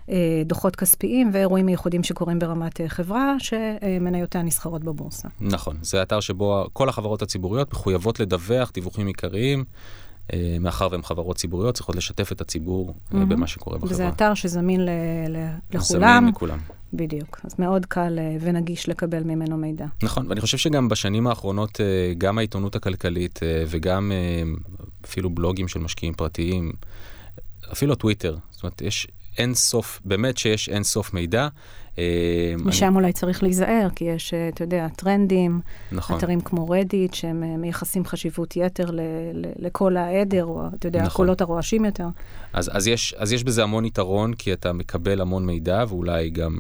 אה, 0.10 0.42
דוחות 0.46 0.76
כספיים 0.76 1.30
ואירועים 1.34 1.66
מיוחדים 1.66 2.04
שקורים 2.04 2.40
ברמת 2.40 2.82
אה, 2.82 2.90
חברה, 2.90 3.36
שמניותיה 3.40 4.42
נסחרות 4.42 4.84
בבורסה. 4.84 5.28
נכון, 5.42 5.78
זה 5.82 6.02
אתר 6.02 6.20
שבו 6.20 6.68
כל 6.74 6.90
החברות 6.90 7.22
הציבוריות 7.22 7.74
מחויבות 7.74 8.20
לדווח 8.20 8.72
דיווחים 8.74 9.08
עיקריים. 9.08 9.66
מאחר 10.60 10.88
והן 10.92 11.02
חברות 11.02 11.36
ציבוריות, 11.36 11.76
צריכות 11.76 11.96
לשתף 11.96 12.32
את 12.32 12.42
הציבור 12.42 12.90
mm-hmm. 12.90 13.16
במה 13.16 13.48
שקורה 13.48 13.78
בחברה. 13.78 13.92
וזה 13.92 14.10
אתר 14.10 14.34
שזמין 14.34 14.86
ל- 14.86 14.90
ל- 15.30 15.50
לכולם. 15.74 16.20
זמין 16.22 16.34
לכולם. 16.34 16.60
בדיוק, 16.94 17.40
אז 17.44 17.56
מאוד 17.60 17.86
קל 17.86 18.20
אה, 18.20 18.38
ונגיש 18.42 18.90
לקבל 18.90 19.24
ממנו 19.24 19.58
מידע. 19.58 19.86
נכון, 20.04 20.28
ואני 20.28 20.42
חושב 20.42 20.58
שגם 20.58 20.90
בשנים 20.90 21.28
האחרונות, 21.28 21.82
אה, 21.82 22.14
גם 22.18 22.38
העיתונות 22.38 22.76
הכלכלית 22.76 23.40
אה, 23.44 23.64
וגם 23.68 24.12
אפילו 25.06 25.30
בלוגים 25.30 25.68
של 25.68 25.80
משקיעים 25.80 26.14
פרטיים, 26.14 26.72
אפילו 27.72 27.96
טוויטר, 27.96 28.38
זאת 28.52 28.64
אומרת, 28.64 28.82
יש 28.82 29.08
אין 29.38 29.54
סוף, 29.54 30.02
באמת 30.06 30.38
שיש 30.38 30.70
אין 30.70 30.84
סוף 30.84 31.14
מידע. 31.14 31.48
משם 32.66 32.86
אני... 32.86 32.96
אולי 32.96 33.14
צריך 33.14 33.44
להיזהר, 33.44 33.88
כי 33.96 34.06
יש, 34.06 34.34
אתה 34.34 34.64
יודע, 34.64 34.88
טרנדים, 34.96 35.62
נכון. 35.92 36.18
אתרים 36.18 36.42
כמו 36.42 36.70
רדיט, 36.70 37.14
שהם 37.14 37.62
מייחסים 37.62 38.06
חשיבות 38.06 38.56
יתר 38.56 38.92
ל, 38.92 39.00
ל, 39.34 39.46
לכל 39.60 39.98
העדר, 39.98 40.46
או 40.46 40.68
אתה 40.80 40.88
יודע, 40.88 41.00
נכון. 41.00 41.12
הקולות 41.12 41.42
הרועשים 41.42 41.86
יותר. 41.86 42.08
אז, 42.54 42.72
אז, 42.74 42.88
יש, 42.88 43.16
אז 43.18 43.34
יש 43.34 43.44
בזה 43.44 43.64
המון 43.64 43.86
יתרון, 43.86 44.34
כי 44.34 44.54
אתה 44.54 44.74
מקבל 44.74 45.22
המון 45.22 45.46
מידע, 45.46 45.84
ואולי 45.90 46.30
גם 46.30 46.58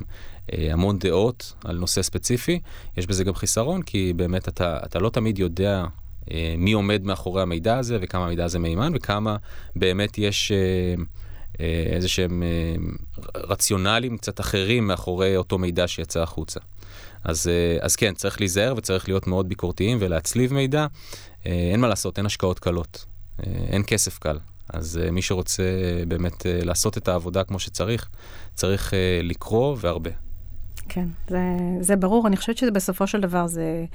אה, 0.53 0.67
המון 0.71 0.99
דעות 0.99 1.53
על 1.63 1.77
נושא 1.77 2.01
ספציפי. 2.01 2.59
יש 2.97 3.07
בזה 3.07 3.23
גם 3.23 3.33
חיסרון, 3.33 3.81
כי 3.81 4.13
באמת 4.15 4.47
אתה, 4.47 4.77
אתה 4.85 4.99
לא 4.99 5.09
תמיד 5.09 5.39
יודע 5.39 5.85
אה, 6.31 6.55
מי 6.57 6.71
עומד 6.71 7.03
מאחורי 7.03 7.41
המידע 7.41 7.77
הזה, 7.77 7.97
וכמה 8.01 8.25
המידע 8.25 8.45
הזה 8.45 8.59
מהימן, 8.59 8.91
וכמה 8.95 9.37
באמת 9.75 10.17
יש... 10.17 10.51
אה, 11.59 11.65
אה, 11.65 11.95
איזה 11.95 12.07
שהם 12.07 12.43
אה, 12.43 12.75
רציונלים 13.35 14.17
קצת 14.17 14.39
אחרים 14.39 14.87
מאחורי 14.87 15.37
אותו 15.37 15.57
מידע 15.57 15.87
שיצא 15.87 16.21
החוצה. 16.21 16.59
אז, 17.23 17.49
אז 17.81 17.95
כן, 17.95 18.13
צריך 18.13 18.39
להיזהר 18.39 18.73
וצריך 18.77 19.07
להיות 19.07 19.27
מאוד 19.27 19.49
ביקורתיים 19.49 19.97
ולהצליב 20.01 20.53
מידע. 20.53 20.87
אין 21.45 21.79
מה 21.79 21.87
לעשות, 21.87 22.17
אין 22.17 22.25
השקעות 22.25 22.59
קלות, 22.59 23.05
אין 23.43 23.83
כסף 23.87 24.17
קל. 24.17 24.39
אז 24.73 24.99
מי 25.11 25.21
שרוצה 25.21 25.63
באמת 26.07 26.45
לעשות 26.45 26.97
את 26.97 27.07
העבודה 27.07 27.43
כמו 27.43 27.59
שצריך, 27.59 28.09
צריך 28.53 28.93
לקרוא 29.23 29.77
והרבה. 29.79 30.11
כן, 30.89 31.07
זה, 31.29 31.39
זה 31.81 31.95
ברור. 31.95 32.27
אני 32.27 32.37
חושבת 32.37 32.57
שבסופו 32.57 33.07
של 33.07 33.21
דבר 33.21 33.47
זה 33.47 33.85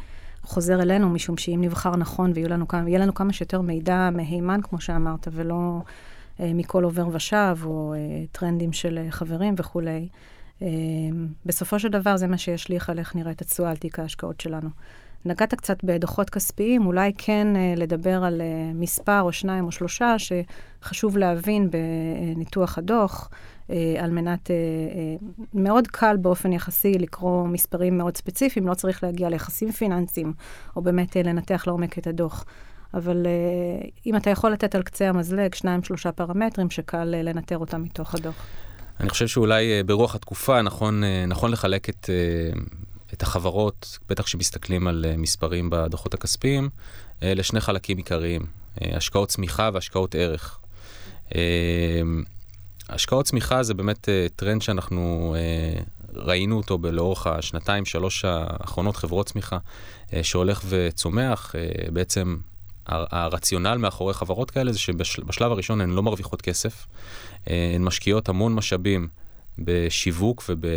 חוזר 0.43 0.83
אלינו, 0.83 1.11
משום 1.11 1.37
שאם 1.37 1.61
נבחר 1.61 1.97
נכון 1.97 2.33
ויהיה 2.35 2.49
לנו 2.49 2.67
לנו 3.01 3.15
כמה 3.15 3.33
שיותר 3.33 3.61
מידע 3.61 4.11
מהימן, 4.13 4.61
כמו 4.63 4.81
שאמרת, 4.81 5.29
ולא 5.33 5.55
אה, 5.55 5.81
מכל 6.41 6.85
עובר 6.85 7.09
ושב, 7.13 7.57
או 7.65 7.95
אה, 7.95 7.99
טרנדים 8.33 8.73
של 8.73 8.99
אה, 8.99 9.11
חברים 9.11 9.55
וכולי, 9.57 10.09
אה, 10.63 10.69
בסופו 11.47 11.79
של 11.79 11.89
דבר 11.89 12.17
זה 12.17 12.27
מה 12.27 12.39
שישליך 12.39 12.91
על 12.91 12.99
איך 12.99 13.17
נראית 13.17 13.41
התשואה 13.41 13.71
על 13.71 13.77
תיק 13.77 13.99
ההשקעות 13.99 14.41
שלנו. 14.41 14.69
נגעת 15.25 15.55
קצת 15.55 15.85
בדוחות 15.85 16.31
כספיים, 16.31 16.87
אולי 16.87 17.13
כן 17.19 17.47
uh, 17.55 17.81
לדבר 17.81 18.25
על 18.25 18.41
uh, 18.41 18.75
מספר 18.75 19.21
או 19.21 19.33
שניים 19.33 19.65
או 19.65 19.73
שלושה 19.73 20.15
שחשוב 20.19 21.19
להבין 21.19 21.71
בניתוח 21.71 22.79
הדוח, 22.79 23.31
uh, 23.69 23.73
על 23.99 24.11
מנת, 24.11 24.47
uh, 24.47 24.51
uh, 24.51 25.45
מאוד 25.55 25.87
קל 25.87 26.17
באופן 26.17 26.53
יחסי 26.53 26.93
לקרוא 26.93 27.49
מספרים 27.49 27.99
מאוד 27.99 28.17
ספציפיים, 28.17 28.69
לא 28.69 28.75
צריך 28.75 29.05
להגיע 29.05 29.29
ליחסים 29.29 29.73
פיננסיים, 29.73 30.33
או 30.77 30.83
באמת 30.83 31.17
uh, 31.17 31.21
לנתח 31.25 31.67
לעומק 31.67 31.99
את 31.99 32.07
הדוח. 32.07 32.45
אבל 32.95 33.27
uh, 33.27 33.91
אם 34.07 34.17
אתה 34.17 34.31
יכול 34.31 34.53
לתת 34.53 34.75
על 34.75 34.83
קצה 34.83 35.09
המזלג 35.09 35.55
שניים, 35.55 35.83
שלושה 35.83 36.13
פרמטרים 36.13 36.71
שקל 36.71 37.15
uh, 37.15 37.23
לנטר 37.23 37.59
אותם 37.59 37.83
מתוך 37.83 38.15
הדוח. 38.15 38.47
אני 39.01 39.09
חושב 39.09 39.27
שאולי 39.27 39.83
ברוח 39.83 40.15
התקופה 40.15 40.63
נכון, 40.63 41.03
נכון 41.29 41.51
לחלק 41.51 41.89
את, 41.89 42.11
את 43.13 43.23
החברות, 43.23 43.99
בטח 44.09 44.25
כשמסתכלים 44.25 44.87
על 44.87 45.05
אה, 45.09 45.17
מספרים 45.17 45.71
בדוחות 45.71 46.15
הכספיים, 46.15 46.69
אה, 47.23 47.35
לשני 47.35 47.61
חלקים 47.61 47.97
עיקריים, 47.97 48.43
אה, 48.83 48.97
השקעות 48.97 49.29
צמיחה 49.29 49.71
והשקעות 49.75 50.15
ערך. 50.15 50.59
השקעות 52.89 53.27
צמיחה 53.27 53.63
זה 53.63 53.75
באמת 53.75 54.09
טרנד 54.37 54.63
שאנחנו 54.63 55.35
ראינו 56.15 56.57
אותו 56.57 56.79
לאורך 56.83 57.27
השנתיים, 57.27 57.85
שלוש 57.85 58.25
האחרונות, 58.25 58.97
חברות 58.97 59.27
צמיחה, 59.27 59.59
שהולך 60.23 60.63
וצומח. 60.69 61.55
בעצם 61.93 62.37
הרציונל 62.91 63.77
מאחורי 63.77 64.15
חברות 64.15 64.51
כאלה 64.51 64.73
זה 64.73 64.79
שבשלב 64.79 65.53
הראשון 65.53 65.81
הן 65.81 65.91
לא 65.91 66.03
מרוויחות 66.03 66.43
כסף, 66.43 66.87
הן 67.47 67.85
משקיעות 67.85 68.29
המון 68.29 68.55
משאבים 68.55 69.09
בשיווק 69.59 70.45
וב, 70.49 70.65
אה, 70.65 70.71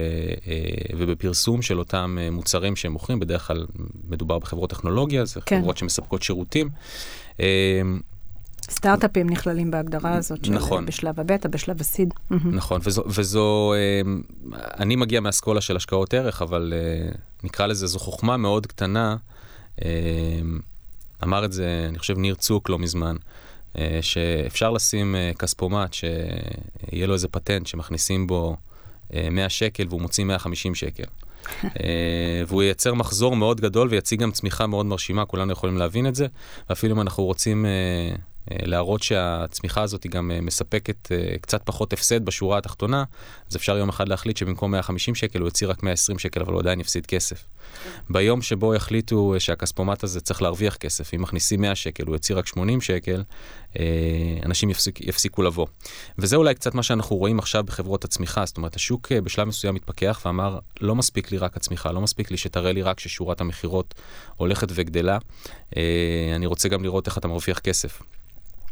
ובפרסום 0.97 1.61
של 1.61 1.79
אותם 1.79 2.17
אה, 2.21 2.31
מוצרים 2.31 2.75
שהם 2.75 2.91
מוכרים, 2.91 3.19
בדרך 3.19 3.47
כלל 3.47 3.65
מדובר 4.09 4.39
בחברות 4.39 4.69
טכנולוגיה, 4.69 5.25
זה 5.25 5.41
כן. 5.45 5.59
חברות 5.59 5.77
שמספקות 5.77 6.23
שירותים. 6.23 6.69
אה, 7.39 7.81
סטארט-אפים 8.69 9.29
נכללים 9.29 9.71
בהגדרה 9.71 10.15
הזאת 10.15 10.45
של 10.45 10.53
נכון. 10.53 10.85
בשלב 10.85 11.19
הבטא, 11.19 11.49
בשלב 11.49 11.81
הסיד. 11.81 12.13
נכון, 12.45 12.81
וזו, 12.83 13.03
וזו, 13.07 13.73
אני 14.53 14.95
מגיע 14.95 15.19
מאסכולה 15.19 15.61
של 15.61 15.75
השקעות 15.75 16.13
ערך, 16.13 16.41
אבל 16.41 16.73
נקרא 17.43 17.65
לזה, 17.65 17.87
זו 17.87 17.99
חוכמה 17.99 18.37
מאוד 18.37 18.67
קטנה. 18.67 19.15
אמר 21.23 21.45
את 21.45 21.53
זה, 21.53 21.85
אני 21.89 21.99
חושב, 21.99 22.17
ניר 22.17 22.35
צוק 22.35 22.69
לא 22.69 22.79
מזמן. 22.79 23.15
שאפשר 24.01 24.71
לשים 24.71 25.15
כספומט 25.39 25.93
שיהיה 25.93 27.07
לו 27.07 27.13
איזה 27.13 27.27
פטנט 27.27 27.67
שמכניסים 27.67 28.27
בו 28.27 28.57
100 29.31 29.49
שקל 29.49 29.85
והוא 29.89 30.01
מוציא 30.01 30.23
150 30.23 30.75
שקל. 30.75 31.03
אה, 31.63 32.43
והוא 32.47 32.63
ייצר 32.63 32.93
מחזור 32.93 33.35
מאוד 33.35 33.61
גדול 33.61 33.87
ויציג 33.87 34.19
גם 34.19 34.31
צמיחה 34.31 34.67
מאוד 34.67 34.85
מרשימה, 34.85 35.25
כולנו 35.25 35.51
יכולים 35.51 35.77
להבין 35.77 36.07
את 36.07 36.15
זה. 36.15 36.27
ואפילו 36.69 36.95
אם 36.95 37.01
אנחנו 37.01 37.23
רוצים 37.23 37.65
אה, 37.65 37.71
אה, 37.71 38.15
להראות 38.51 39.03
שהצמיחה 39.03 39.81
הזאת 39.81 40.03
היא 40.03 40.11
גם 40.11 40.31
אה, 40.31 40.41
מספקת 40.41 41.11
אה, 41.11 41.37
קצת 41.41 41.61
פחות 41.65 41.93
הפסד 41.93 42.25
בשורה 42.25 42.57
התחתונה, 42.57 43.03
אז 43.49 43.55
אפשר 43.55 43.77
יום 43.77 43.89
אחד 43.89 44.07
להחליט 44.07 44.37
שבמקום 44.37 44.71
150 44.71 45.15
שקל 45.15 45.39
הוא 45.39 45.47
יוציא 45.47 45.67
רק 45.67 45.83
120 45.83 46.19
שקל, 46.19 46.41
אבל 46.41 46.53
הוא 46.53 46.59
עדיין 46.59 46.79
יפסיד 46.79 47.05
כסף. 47.05 47.45
ביום 48.09 48.41
שבו 48.41 48.75
יחליטו 48.75 49.35
שהכספומט 49.39 50.03
הזה 50.03 50.21
צריך 50.21 50.41
להרוויח 50.41 50.75
כסף, 50.75 51.13
אם 51.13 51.21
מכניסים 51.21 51.61
100 51.61 51.75
שקל, 51.75 52.03
הוא 52.05 52.15
יוציא 52.15 52.35
רק 52.35 52.47
80 52.47 52.81
שקל, 52.81 53.23
אנשים 54.45 54.69
יפסיק, 54.69 55.01
יפסיקו 55.01 55.41
לבוא. 55.41 55.67
וזה 56.17 56.35
אולי 56.35 56.55
קצת 56.55 56.75
מה 56.75 56.83
שאנחנו 56.83 57.15
רואים 57.15 57.39
עכשיו 57.39 57.63
בחברות 57.63 58.03
הצמיחה, 58.03 58.45
זאת 58.45 58.57
אומרת, 58.57 58.75
השוק 58.75 59.11
בשלב 59.11 59.47
מסוים 59.47 59.75
התפכח 59.75 60.21
ואמר, 60.25 60.59
לא 60.81 60.95
מספיק 60.95 61.31
לי 61.31 61.37
רק 61.37 61.57
הצמיחה, 61.57 61.91
לא 61.91 62.01
מספיק 62.01 62.31
לי 62.31 62.37
שתראה 62.37 62.71
לי 62.71 62.81
רק 62.81 62.99
ששורת 62.99 63.41
המכירות 63.41 63.93
הולכת 64.35 64.67
וגדלה, 64.71 65.17
אני 66.35 66.45
רוצה 66.45 66.69
גם 66.69 66.83
לראות 66.83 67.07
איך 67.07 67.17
אתה 67.17 67.27
מרוויח 67.27 67.59
כסף. 67.59 68.01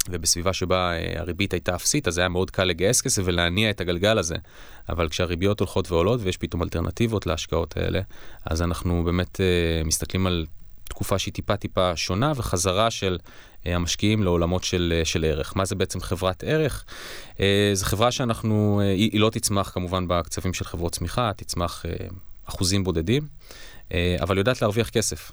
ובסביבה 0.10 0.54
שבה 0.54 0.92
אה, 0.94 1.20
הריבית 1.20 1.54
הייתה 1.54 1.76
אפסית, 1.76 2.08
אז 2.08 2.18
היה 2.18 2.30
מאוד 2.30 2.52
קל 2.52 2.64
לגייס 2.64 3.02
כסף 3.02 3.22
ולהניע 3.26 3.70
את 3.70 3.82
הגלגל 3.82 4.18
הזה. 4.18 4.36
אבל 4.90 5.10
כשהריביות 5.10 5.60
הולכות 5.60 5.92
ועולות 5.92 6.20
ויש 6.24 6.38
פתאום 6.38 6.64
אלטרנטיבות 6.64 7.28
להשקעות 7.28 7.78
האלה, 7.78 8.02
אז 8.46 8.62
אנחנו 8.62 9.04
באמת 9.04 9.36
uh, 9.36 9.88
מסתכלים 9.88 10.28
על 10.28 10.46
תקופה 10.84 11.20
שהיא 11.20 11.34
טיפה 11.34 11.56
טיפה 11.56 11.96
שונה 11.96 12.34
וחזרה 12.36 12.92
של 12.92 13.18
uh, 13.22 13.70
המשקיעים 13.70 14.24
לעולמות 14.24 14.64
של, 14.64 15.02
של 15.04 15.26
ערך. 15.26 15.58
מה 15.58 15.66
זה 15.66 15.76
בעצם 15.76 16.00
חברת 16.00 16.44
ערך? 16.44 16.86
Uh, 17.34 17.40
זו 17.74 17.86
חברה 17.86 18.12
שאנחנו, 18.12 18.82
uh, 18.82 18.98
היא, 18.98 19.20
לא 19.20 19.30
תצמח 19.30 19.70
כמובן 19.70 20.08
בקצבים 20.08 20.54
של 20.54 20.66
חברות 20.66 20.92
צמיחה, 20.92 21.32
תצמח 21.36 21.86
uh, 21.86 22.14
אחוזים 22.46 22.84
בודדים, 22.84 23.28
uh, 23.90 23.94
אבל 24.22 24.38
יודעת 24.38 24.62
להרוויח 24.62 24.90
כסף. 24.90 25.32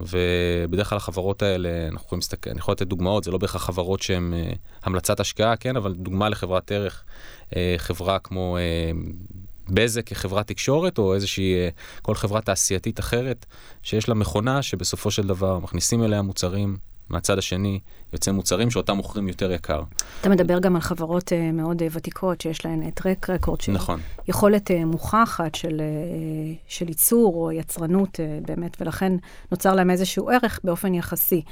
ובדרך 0.00 0.88
כלל 0.88 0.96
החברות 0.96 1.42
האלה, 1.42 1.68
אנחנו 1.88 2.06
יכולים 2.06 2.18
להסתכל, 2.18 2.50
אני 2.50 2.58
יכול 2.58 2.72
לתת 2.72 2.86
דוגמאות, 2.86 3.24
זה 3.24 3.30
לא 3.30 3.38
בהכרח 3.38 3.64
חברות 3.64 4.02
שהן 4.02 4.32
uh, 4.32 4.56
המלצת 4.82 5.20
השקעה, 5.20 5.56
כן, 5.56 5.76
אבל 5.76 5.94
דוגמה 5.94 6.28
לחברת 6.28 6.72
ערך, 6.72 7.04
uh, 7.50 7.54
חברה 7.76 8.18
כמו 8.18 8.56
uh, 8.58 9.72
בזק 9.72 10.06
כחברת 10.06 10.46
תקשורת, 10.48 10.98
או 10.98 11.14
איזושהי, 11.14 11.68
uh, 11.68 12.00
כל 12.02 12.14
חברה 12.14 12.40
תעשייתית 12.40 13.00
אחרת, 13.00 13.46
שיש 13.82 14.08
לה 14.08 14.14
מכונה 14.14 14.62
שבסופו 14.62 15.10
של 15.10 15.26
דבר 15.26 15.58
מכניסים 15.58 16.02
אליה 16.02 16.22
מוצרים 16.22 16.76
מהצד 17.10 17.38
השני 17.38 17.80
יוצא 18.12 18.32
מוצרים 18.32 18.70
שאותם 18.70 18.96
מוכרים 18.96 19.28
יותר 19.28 19.52
יקר. 19.52 19.82
אתה 20.20 20.28
מדבר 20.28 20.58
גם 20.58 20.76
על 20.76 20.82
חברות 20.82 21.32
uh, 21.32 21.52
מאוד 21.52 21.82
uh, 21.82 21.84
ותיקות 21.90 22.40
שיש 22.40 22.64
להן 22.64 22.90
טרק 22.90 23.30
רקורד, 23.30 23.60
של 23.60 23.72
נכון. 23.72 24.00
יכולת 24.28 24.70
uh, 24.70 24.74
מוכחת 24.84 25.54
של, 25.54 25.80
uh, 25.80 26.58
של 26.68 26.88
ייצור 26.88 27.34
או 27.34 27.52
יצרנות 27.52 28.20
uh, 28.20 28.46
באמת, 28.46 28.76
ולכן 28.80 29.12
נוצר 29.50 29.74
להם 29.74 29.90
איזשהו 29.90 30.28
ערך 30.28 30.60
באופן 30.64 30.94
יחסי. 30.94 31.42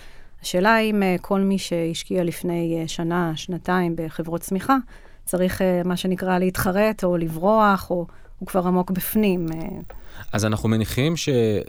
השאלה 0.43 0.79
אם 0.79 1.03
uh, 1.03 1.23
כל 1.23 1.41
מי 1.41 1.59
שהשקיע 1.59 2.25
לפני 2.25 2.85
uh, 2.85 2.89
שנה, 2.89 3.33
שנתיים 3.37 3.97
בחברות 3.97 4.41
צמיחה, 4.41 4.77
צריך 5.25 5.61
uh, 5.61 5.89
מה 5.89 5.97
שנקרא 5.97 6.39
להתחרט 6.39 7.05
או 7.05 7.17
לברוח, 7.17 7.91
או 7.91 8.07
הוא 8.39 8.47
כבר 8.47 8.67
עמוק 8.67 8.91
בפנים. 8.91 9.47
Uh, 9.49 9.95
אז 10.33 10.45
אנחנו 10.45 10.69
מניחים 10.69 11.17
ש, 11.17 11.29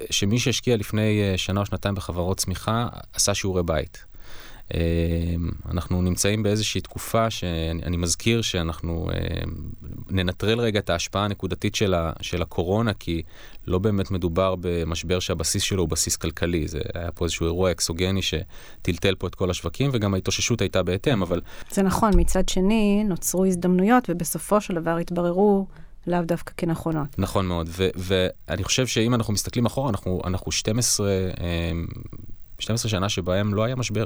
שמי 0.09 0.39
שהשקיע 0.39 0.77
לפני 0.77 1.21
אה, 1.21 1.37
שנה 1.37 1.59
או 1.59 1.65
שנתיים 1.65 1.95
בחברות 1.95 2.37
צמיחה, 2.37 2.87
עשה 3.13 3.33
שיעורי 3.33 3.63
בית. 3.63 4.05
אה, 4.73 4.79
אנחנו 5.71 6.01
נמצאים 6.01 6.43
באיזושהי 6.43 6.81
תקופה 6.81 7.29
שאני 7.29 7.97
מזכיר 7.97 8.41
שאנחנו 8.41 9.09
אה, 9.13 9.17
ננטרל 10.09 10.59
רגע 10.59 10.79
את 10.79 10.89
ההשפעה 10.89 11.25
הנקודתית 11.25 11.75
של, 11.75 11.93
ה, 11.93 12.11
של 12.21 12.41
הקורונה, 12.41 12.93
כי 12.93 13.21
לא 13.67 13.79
באמת 13.79 14.11
מדובר 14.11 14.55
במשבר 14.59 15.19
שהבסיס 15.19 15.63
שלו 15.63 15.81
הוא 15.81 15.89
בסיס 15.89 16.15
כלכלי. 16.15 16.67
זה 16.67 16.79
היה 16.93 17.11
פה 17.11 17.25
איזשהו 17.25 17.45
אירוע 17.45 17.71
אקסוגני 17.71 18.21
שטלטל 18.21 19.15
פה 19.15 19.27
את 19.27 19.35
כל 19.35 19.49
השווקים, 19.49 19.89
וגם 19.93 20.13
ההתאוששות 20.13 20.61
הייתה 20.61 20.83
בהתאם, 20.83 21.21
אבל... 21.21 21.41
זה 21.71 21.81
נכון, 21.81 22.11
מצד 22.15 22.49
שני 22.49 23.03
נוצרו 23.03 23.45
הזדמנויות, 23.45 24.09
ובסופו 24.09 24.61
של 24.61 24.75
דבר 24.75 24.97
התבררו 24.97 25.67
לאו 26.09 26.21
דווקא 26.21 26.53
כנכונות. 26.57 27.07
נכון 27.17 27.47
מאוד, 27.47 27.69
ואני 27.95 28.63
חושב 28.63 28.87
שאם 28.87 29.13
אנחנו 29.13 29.33
מסתכלים 29.33 29.65
אחורה, 29.65 29.89
אנחנו, 29.89 30.21
אנחנו 30.25 30.51
12, 30.51 31.09
12 32.59 32.87
אמ, 32.87 32.91
שנה 32.91 33.09
שבהם 33.09 33.53
לא 33.53 33.63
היה 33.63 33.75
משבר. 33.75 34.05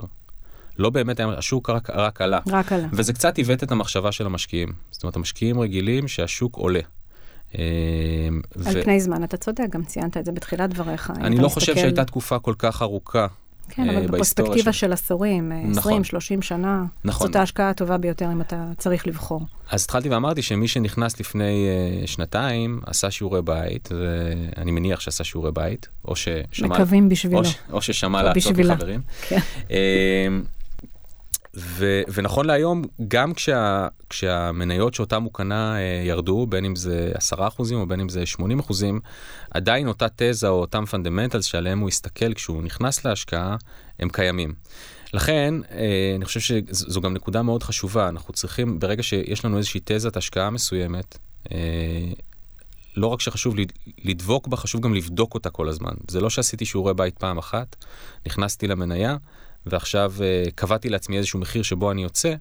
לא 0.78 0.90
באמת 0.90 1.20
היה, 1.20 1.30
השוק 1.30 1.70
רק, 1.70 1.90
רק 1.90 2.22
עלה. 2.22 2.40
רק 2.48 2.72
עלה. 2.72 2.88
וזה 2.92 3.14
קצת 3.14 3.38
עיוות 3.38 3.64
את 3.64 3.72
המחשבה 3.72 4.12
של 4.12 4.26
המשקיעים. 4.26 4.70
זאת 4.92 5.04
אומרת, 5.04 5.16
המשקיעים 5.16 5.60
רגילים 5.60 6.08
שהשוק 6.08 6.56
עולה. 6.56 6.80
אמ, 7.56 7.62
על 8.68 8.78
ו... 8.78 8.84
פני 8.84 9.00
זמן, 9.00 9.24
אתה 9.24 9.38
צודק, 9.38 9.66
גם 9.70 9.84
ציינת 9.84 10.18
את 10.18 10.26
זה 10.26 10.32
בתחילת 10.32 10.70
דבריך. 10.70 11.12
אני 11.12 11.38
לא 11.38 11.46
מסתכל... 11.46 11.60
חושב 11.60 11.76
שהייתה 11.76 12.06
תקופה 12.06 12.40
כל 12.40 12.54
כך 12.58 12.82
ארוכה 12.82 13.28
כן, 13.70 13.90
אבל 13.90 14.02
אה, 14.02 14.08
בפרספקטיבה 14.08 14.74
של 14.74 14.94
עשורים, 14.94 15.52
אה, 15.52 15.62
נכון. 15.66 16.02
20-30 16.02 16.42
שנה, 16.42 16.84
נכון. 17.04 17.28
זאת 17.28 17.36
ההשקעה 17.36 17.70
הטובה 17.70 17.98
ביותר 17.98 18.32
אם 18.32 18.42
אתה 18.42 18.68
צריך 18.78 19.08
לבחור. 19.08 19.42
אז 19.70 19.84
התחלתי 19.84 20.10
ואמרתי 20.10 20.42
שמי 20.42 20.68
שנכנס 20.68 21.20
לפני 21.20 21.68
uh, 22.04 22.08
שנתיים 22.08 22.82
עשה 22.86 23.12
שיעורי 23.12 23.42
בית, 23.42 23.90
ואני 23.92 24.72
מניח 24.72 25.00
שעשה 25.00 25.24
שיעורי 25.24 25.52
בית, 25.52 25.88
או 26.06 26.16
ששמע... 26.16 26.68
מקווים 26.68 27.10
בשבילו. 27.10 27.40
או, 27.40 27.46
ש... 27.46 27.56
או 27.72 27.82
ששמע 27.82 28.24
לעצות 28.24 28.58
מחברים. 28.58 29.02
כן. 29.28 29.40
ו, 31.56 32.02
ונכון 32.14 32.46
להיום, 32.46 32.82
גם 33.08 33.34
כשה, 33.34 33.88
כשהמניות 34.10 34.94
שאותם 34.94 35.24
הוא 35.24 35.34
קנה 35.34 35.78
אה, 35.78 36.04
ירדו, 36.06 36.48
בין 36.48 36.66
אם 36.66 36.76
זה 36.76 37.12
10% 37.32 37.36
או 37.74 37.86
בין 37.88 38.00
אם 38.00 38.10
זה 38.10 38.24
80%, 38.38 38.42
עדיין 39.52 39.88
אותה 39.88 40.08
תזה 40.16 40.48
או 40.48 40.54
אותם 40.54 40.86
fundamentals 40.86 41.46
שעליהם 41.46 41.80
הוא 41.80 41.90
הסתכל 41.90 42.34
כשהוא 42.34 42.64
נכנס 42.64 43.06
להשקעה, 43.06 43.56
הם 44.00 44.10
קיימים. 44.10 44.54
לכן, 45.14 45.54
אה, 45.72 46.14
אני 46.16 46.26
חושב 46.26 46.40
שזו 46.40 47.02
גם 47.02 47.14
נקודה 47.14 47.42
מאוד 47.42 47.64
חשובה, 47.64 48.10
אנחנו 48.10 48.34
צריכים, 48.34 48.80
ברגע 48.80 49.04
שיש 49.04 49.46
לנו 49.46 49.58
איזושהי 49.58 49.82
תזת 49.84 50.18
השקעה 50.18 50.50
מסוימת, 50.50 51.18
אה, 51.52 51.58
לא 52.96 53.08
רק 53.08 53.22
שחשוב 53.22 53.56
לדבוק 54.04 54.48
בה, 54.48 54.58
חשוב 54.58 54.82
גם 54.82 54.94
לבדוק 54.94 55.34
אותה 55.34 55.50
כל 55.50 55.70
הזמן. 55.70 55.94
זה 56.08 56.22
לא 56.22 56.30
שעשיתי 56.30 56.66
שיעורי 56.66 56.94
בית 56.94 57.18
פעם 57.18 57.38
אחת, 57.38 57.76
נכנסתי 58.26 58.68
למניה, 58.68 59.18
ועכשיו 59.66 60.14
uh, 60.18 60.52
קבעתי 60.52 60.90
לעצמי 60.90 61.18
איזשהו 61.18 61.40
מחיר 61.40 61.64
שבו 61.64 61.92
אני 61.92 62.04
יוצא, 62.04 62.36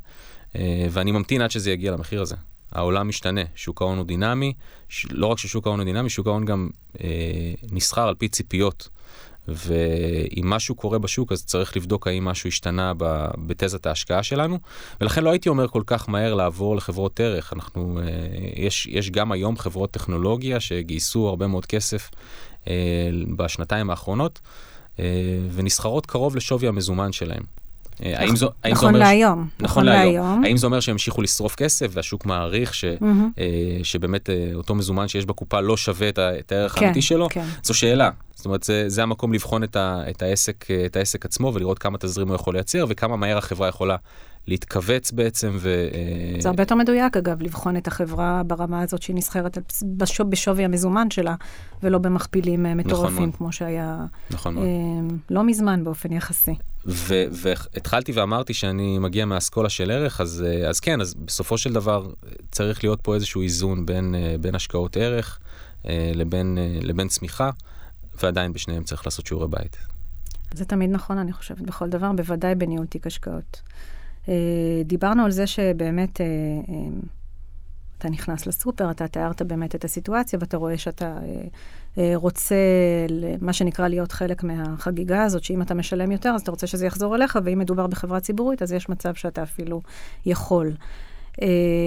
uh, 0.52 0.56
ואני 0.90 1.12
ממתין 1.12 1.42
עד 1.42 1.50
שזה 1.50 1.70
יגיע 1.70 1.92
למחיר 1.92 2.22
הזה. 2.22 2.36
העולם 2.72 3.08
משתנה, 3.08 3.40
שוק 3.54 3.82
ההון 3.82 3.98
הוא 3.98 4.06
דינמי. 4.06 4.52
לא 5.10 5.26
רק 5.26 5.38
ששוק 5.38 5.66
ההון 5.66 5.78
הוא 5.78 5.84
דינמי, 5.84 6.10
שוק 6.10 6.26
ההון 6.26 6.44
גם 6.44 6.68
uh, 6.94 6.98
נסחר 7.72 8.08
על 8.08 8.14
פי 8.14 8.28
ציפיות. 8.28 8.88
ואם 9.48 10.50
משהו 10.50 10.74
קורה 10.74 10.98
בשוק 10.98 11.32
אז 11.32 11.44
צריך 11.44 11.76
לבדוק 11.76 12.06
האם 12.06 12.24
משהו 12.24 12.48
השתנה 12.48 12.92
בתזת 13.46 13.86
ההשקעה 13.86 14.22
שלנו 14.22 14.58
ולכן 15.00 15.24
לא 15.24 15.30
הייתי 15.30 15.48
אומר 15.48 15.68
כל 15.68 15.82
כך 15.86 16.08
מהר 16.08 16.34
לעבור 16.34 16.76
לחברות 16.76 17.20
ערך 17.20 17.52
אנחנו 17.52 18.00
יש 18.56 18.86
יש 18.86 19.10
גם 19.10 19.32
היום 19.32 19.56
חברות 19.56 19.90
טכנולוגיה 19.90 20.60
שגייסו 20.60 21.28
הרבה 21.28 21.46
מאוד 21.46 21.66
כסף 21.66 22.10
בשנתיים 23.36 23.90
האחרונות 23.90 24.40
אה, 24.44 24.50
ונסחרות 25.52 26.06
קרוב 26.06 26.36
לשווי 26.36 26.68
המזומן 26.68 27.12
שלהם. 27.12 27.42
אה, 28.04 28.20
האם 28.20 28.36
זו, 28.36 28.50
האם 28.64 28.72
נכון 28.72 28.94
להיום. 28.94 29.38
נכון, 29.38 29.64
נכון 29.64 29.84
להיום. 29.84 30.24
להיום. 30.24 30.44
האם 30.44 30.56
זה 30.56 30.66
אומר 30.66 30.80
שהם 30.80 30.92
המשיכו 30.92 31.22
לשרוף 31.22 31.54
כסף 31.54 31.90
והשוק 31.90 32.26
מעריך 32.26 32.74
ש, 32.74 32.84
mm-hmm. 32.84 33.40
שבאמת 33.82 34.30
אותו 34.54 34.74
מזומן 34.74 35.08
שיש 35.08 35.26
בקופה 35.26 35.60
לא 35.60 35.76
שווה 35.76 36.08
את, 36.08 36.18
את 36.18 36.52
הערך 36.52 36.78
כן, 36.78 36.84
האמיתי 36.84 37.02
שלו? 37.02 37.28
כן. 37.30 37.44
זו 37.62 37.74
שאלה. 37.74 38.10
זאת 38.34 38.46
אומרת, 38.46 38.62
זה, 38.62 38.84
זה 38.88 39.02
המקום 39.02 39.32
לבחון 39.32 39.64
את, 39.64 39.76
ה, 39.76 40.02
את, 40.10 40.22
העסק, 40.22 40.66
את 40.86 40.96
העסק 40.96 41.24
עצמו 41.24 41.52
ולראות 41.54 41.78
כמה 41.78 41.98
תזרים 41.98 42.28
הוא 42.28 42.34
יכול 42.34 42.54
לייצר 42.54 42.84
וכמה 42.88 43.16
מהר 43.16 43.38
החברה 43.38 43.68
יכולה 43.68 43.96
להתכווץ 44.46 45.12
בעצם. 45.12 45.56
ו, 45.60 45.88
זה 46.38 46.48
הרבה 46.48 46.62
יותר 46.62 46.74
מדויק, 46.74 47.16
אגב, 47.16 47.42
לבחון 47.42 47.76
את 47.76 47.86
החברה 47.86 48.42
ברמה 48.46 48.82
הזאת 48.82 49.02
שהיא 49.02 49.16
נסחרת 49.16 49.58
בשוב, 49.96 50.30
בשווי 50.30 50.64
המזומן 50.64 51.10
שלה, 51.10 51.34
ולא 51.82 51.98
במכפילים 51.98 52.66
אה, 52.66 52.74
נכון 52.74 52.86
מטורפים, 52.86 53.16
נכון 53.16 53.32
כמו 53.32 53.52
שהיה 53.52 54.06
נכון 54.30 54.58
אה, 54.58 54.62
לא 55.30 55.44
מזמן 55.44 55.84
באופן 55.84 56.12
יחסי. 56.12 56.54
ו- 56.86 57.24
והתחלתי 57.32 58.12
ואמרתי 58.12 58.54
שאני 58.54 58.98
מגיע 58.98 59.24
מהאסכולה 59.24 59.68
של 59.68 59.90
ערך, 59.90 60.20
אז, 60.20 60.44
אה, 60.46 60.68
אז 60.68 60.80
כן, 60.80 61.00
אז 61.00 61.14
בסופו 61.14 61.58
של 61.58 61.72
דבר 61.72 62.10
צריך 62.50 62.84
להיות 62.84 63.00
פה 63.00 63.14
איזשהו 63.14 63.42
איזון 63.42 63.86
בין, 63.86 64.14
אה, 64.14 64.36
בין 64.40 64.54
השקעות 64.54 64.96
ערך 64.96 65.38
לבין, 66.14 66.58
לבין 66.82 67.08
צמיחה, 67.08 67.50
ועדיין 68.22 68.52
בשניהם 68.52 68.84
צריך 68.84 69.06
לעשות 69.06 69.26
שיעורי 69.26 69.48
בית. 69.48 69.76
זה 70.54 70.64
תמיד 70.64 70.90
נכון, 70.90 71.18
אני 71.18 71.32
חושבת, 71.32 71.60
בכל 71.60 71.88
דבר, 71.88 72.12
בוודאי 72.12 72.54
בניהול 72.54 72.86
תיק 72.86 73.06
השקעות. 73.06 73.62
אה, 74.28 74.34
דיברנו 74.84 75.24
על 75.24 75.30
זה 75.30 75.46
שבאמת 75.46 76.20
אה, 76.20 76.26
אה, 76.68 76.74
אתה 77.98 78.10
נכנס 78.10 78.46
לסופר, 78.46 78.90
אתה 78.90 79.08
תיארת 79.08 79.42
באמת 79.42 79.74
את 79.74 79.84
הסיטואציה, 79.84 80.38
ואתה 80.42 80.56
רואה 80.56 80.78
שאתה 80.78 81.18
רוצה, 82.14 82.56
מה 83.40 83.52
שנקרא, 83.52 83.88
להיות 83.88 84.12
חלק 84.12 84.42
מהחגיגה 84.42 85.22
הזאת, 85.22 85.44
שאם 85.44 85.62
אתה 85.62 85.74
משלם 85.74 86.12
יותר, 86.12 86.28
אז 86.28 86.40
אתה 86.40 86.50
רוצה 86.50 86.66
שזה 86.66 86.86
יחזור 86.86 87.16
אליך, 87.16 87.38
ואם 87.44 87.58
מדובר 87.58 87.86
בחברה 87.86 88.20
ציבורית, 88.20 88.62
אז 88.62 88.72
יש 88.72 88.88
מצב 88.88 89.14
שאתה 89.14 89.42
אפילו 89.42 89.80
יכול. 90.26 90.72
Uh, 91.32 91.44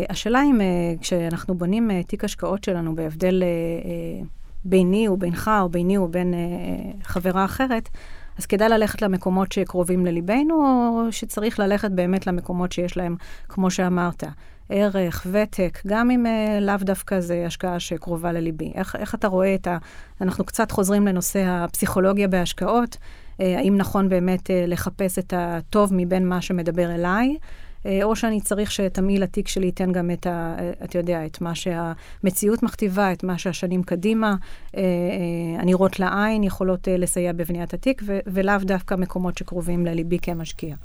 השאלה 0.10 0.44
אם 0.44 0.62
uh, 0.62 1.01
כשאנחנו 1.01 1.56
בונים 1.56 1.92
uh, 1.92 2.08
תיק 2.08 2.24
השקעות 2.24 2.64
שלנו 2.64 2.96
בהבדל 2.96 3.44
uh, 3.44 3.86
uh, 4.24 4.27
ביני 4.66 5.07
ובינך, 5.07 5.51
או 5.62 5.70
ביני 5.70 5.98
ובין 5.98 6.33
uh, 6.33 7.03
חברה 7.03 7.46
אחרת, 7.46 7.90
אז 8.38 8.46
כדאי 8.46 8.70
ללכת 8.70 9.02
למקומות 9.02 9.52
שקרובים 9.52 10.06
לליבנו, 10.06 10.56
או 10.56 11.12
שצריך 11.12 11.60
ללכת 11.60 11.92
באמת 11.92 12.28
למקומות 12.28 12.72
שיש 12.72 12.98
להם, 12.98 13.16
כמו 13.50 13.72
שאמרת, 13.72 14.24
ערך, 14.70 15.28
ותק, 15.32 15.82
גם 15.88 16.12
אם 16.12 16.26
uh, 16.26 16.62
לאו 16.62 16.76
דווקא 16.82 17.20
זה 17.20 17.44
השקעה 17.48 17.80
שקרובה 17.80 18.32
לליבי. 18.32 18.72
איך, 18.76 18.96
איך 18.96 19.16
אתה 19.16 19.28
רואה 19.28 19.56
את 19.56 19.68
ה... 19.68 19.78
אנחנו 20.22 20.44
קצת 20.44 20.72
חוזרים 20.72 21.08
לנושא 21.08 21.44
הפסיכולוגיה 21.46 22.28
בהשקעות. 22.28 22.96
Uh, 22.96 23.44
האם 23.58 23.78
נכון 23.78 24.10
באמת 24.10 24.48
uh, 24.48 24.54
לחפש 24.68 25.20
את 25.20 25.34
הטוב 25.38 25.90
מבין 25.94 26.30
מה 26.30 26.42
שמדבר 26.42 26.96
אליי? 26.96 27.38
אה, 27.86 28.00
או 28.04 28.16
שאני 28.16 28.42
צריך 28.42 28.72
שתמהיל 28.72 29.24
התיק 29.24 29.48
שלי 29.48 29.66
ייתן 29.66 29.92
גם 29.92 30.12
את 30.12 30.28
ה... 30.28 30.56
אתה 30.84 30.98
יודע, 30.98 31.26
את 31.26 31.42
מה 31.42 31.56
שהמציאות 31.56 32.64
מכתיבה, 32.64 33.12
את 33.12 33.24
מה 33.24 33.38
שהשנים 33.38 33.84
קדימה, 33.84 34.36
אה, 34.76 34.82
אה, 34.82 35.62
הנראות 35.62 36.00
לעין 36.00 36.44
יכולות 36.44 36.88
לסייע 36.92 37.34
בבניית 37.34 37.74
התיק, 37.74 38.02
ו- 38.06 38.20
ולאו 38.28 38.56
דווקא 38.62 38.96
מקומות 38.96 39.38
שקרובים 39.38 39.86
לליבי 39.86 40.20
כמשקיע. 40.22 40.76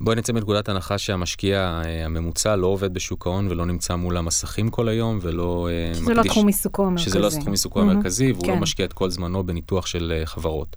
בואי 0.00 0.16
נצא 0.16 0.32
מנקודת 0.32 0.68
הנחה 0.68 0.98
שהמשקיע 0.98 1.82
הממוצע 2.04 2.56
לא 2.56 2.66
עובד 2.66 2.94
בשוק 2.94 3.26
ההון 3.26 3.48
ולא 3.50 3.66
נמצא 3.66 3.96
מול 3.96 4.16
המסכים 4.16 4.70
כל 4.70 4.88
היום, 4.88 5.18
ולא 5.22 5.68
שזה 5.92 6.02
מקדיש... 6.02 6.16
לא 6.18 6.22
תחום 6.22 6.46
עיסוקו 6.46 6.86
המרכזי. 6.86 7.10
שזה 7.10 7.18
לא 7.18 7.28
תחום 7.28 7.50
עיסוקו. 7.50 7.80
המרכזי, 7.80 8.32
והוא 8.32 8.42
לא 8.42 8.46
כן. 8.46 8.54
לא 8.54 8.60
משקיע 8.60 8.86
את 8.86 8.92
כל 8.92 9.10
זמנו 9.10 9.46
בניתוח 9.46 9.86
של 9.86 10.22
חברות. 10.24 10.76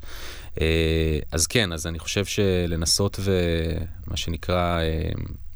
אז 1.32 1.48
כן, 1.50 1.74
אז 1.74 1.88
אני 1.88 2.00
חושב 2.00 2.26
שלנסות 2.26 3.20
ומה 3.20 4.18
שנקרא... 4.18 4.80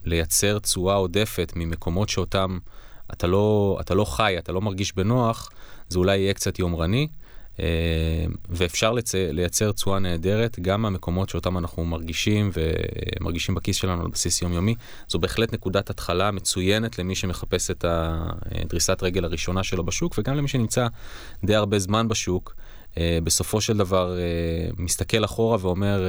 לייצר 0.05 0.59
תשואה 0.59 0.95
עודפת 0.95 1.53
ממקומות 1.55 2.09
שאותם 2.09 2.57
אתה 3.13 3.27
לא, 3.27 3.77
אתה 3.81 3.95
לא 3.95 4.05
חי, 4.05 4.35
אתה 4.37 4.51
לא 4.51 4.61
מרגיש 4.61 4.95
בנוח, 4.95 5.51
זה 5.89 5.99
אולי 5.99 6.17
יהיה 6.17 6.33
קצת 6.33 6.59
יומרני, 6.59 7.07
אה, 7.59 7.65
ואפשר 8.49 8.91
לצ... 8.91 9.15
לייצר 9.15 9.71
תשואה 9.71 9.99
נהדרת 9.99 10.59
גם 10.59 10.81
מהמקומות 10.81 11.29
שאותם 11.29 11.57
אנחנו 11.57 11.85
מרגישים 11.85 12.51
ומרגישים 12.53 13.55
בכיס 13.55 13.75
שלנו 13.75 14.01
על 14.01 14.07
בסיס 14.07 14.41
יומיומי. 14.41 14.75
זו 15.07 15.19
בהחלט 15.19 15.53
נקודת 15.53 15.89
התחלה 15.89 16.31
מצוינת 16.31 16.99
למי 16.99 17.15
שמחפש 17.15 17.71
את 17.71 17.85
הדריסת 17.87 19.03
רגל 19.03 19.25
הראשונה 19.25 19.63
שלו 19.63 19.83
בשוק, 19.83 20.15
וגם 20.17 20.35
למי 20.35 20.47
שנמצא 20.47 20.87
די 21.43 21.55
הרבה 21.55 21.79
זמן 21.79 22.07
בשוק. 22.07 22.55
אה, 22.97 23.19
בסופו 23.23 23.61
של 23.61 23.77
דבר 23.77 24.17
אה, 24.17 24.23
מסתכל 24.77 25.25
אחורה 25.25 25.57
ואומר, 25.61 26.05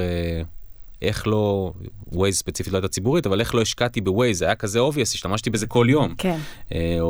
איך 1.01 1.27
לא, 1.27 1.73
ווייז 2.11 2.35
ספציפית 2.35 2.73
לא 2.73 2.77
הייתה 2.77 2.87
ציבורית, 2.87 3.25
אבל 3.25 3.39
איך 3.39 3.55
לא 3.55 3.61
השקעתי 3.61 4.01
בווייז, 4.01 4.39
זה 4.39 4.45
היה 4.45 4.55
כזה 4.55 4.79
obvious, 4.79 5.13
השתמשתי 5.13 5.49
בזה 5.49 5.67
כל 5.67 5.87
יום. 5.89 6.15
כן. 6.17 6.37
אה, 6.73 6.97
או, 6.99 7.07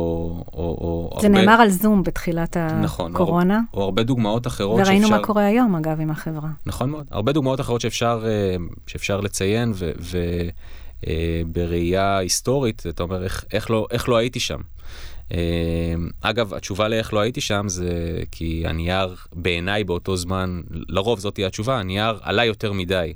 או, 0.52 1.08
או 1.12 1.20
זה 1.20 1.26
הרבה... 1.26 1.40
נאמר 1.40 1.60
על 1.60 1.70
זום 1.70 2.02
בתחילת 2.02 2.56
נכון, 2.56 3.14
הקורונה. 3.14 3.60
או, 3.74 3.78
או 3.78 3.84
הרבה 3.84 4.02
דוגמאות 4.02 4.46
אחרות 4.46 4.80
וראינו 4.80 4.86
שאפשר... 4.86 4.98
וראינו 5.00 5.20
מה 5.20 5.26
קורה 5.26 5.44
היום, 5.44 5.76
אגב, 5.76 6.00
עם 6.00 6.10
החברה. 6.10 6.48
נכון 6.66 6.90
מאוד. 6.90 7.06
הרבה 7.10 7.32
דוגמאות 7.32 7.60
אחרות 7.60 7.80
שאפשר, 7.80 8.24
אה, 8.26 8.56
שאפשר 8.86 9.20
לציין, 9.20 9.72
ובראייה 11.06 12.12
אה, 12.14 12.18
היסטורית, 12.18 12.82
אתה 12.88 13.02
אומר, 13.02 13.24
איך, 13.24 13.44
איך, 13.52 13.70
לא, 13.70 13.86
איך 13.90 14.08
לא 14.08 14.16
הייתי 14.16 14.40
שם. 14.40 14.60
אגב, 16.20 16.54
התשובה 16.54 16.88
לאיך 16.88 17.14
לא 17.14 17.20
הייתי 17.20 17.40
שם 17.40 17.64
זה 17.68 18.20
כי 18.30 18.62
הנייר 18.66 19.16
בעיניי 19.32 19.84
באותו 19.84 20.16
זמן, 20.16 20.60
לרוב 20.70 21.18
זאת 21.18 21.34
תהיה 21.34 21.46
התשובה, 21.46 21.78
הנייר 21.78 22.18
עלה 22.22 22.44
יותר 22.44 22.72
מדי. 22.72 23.14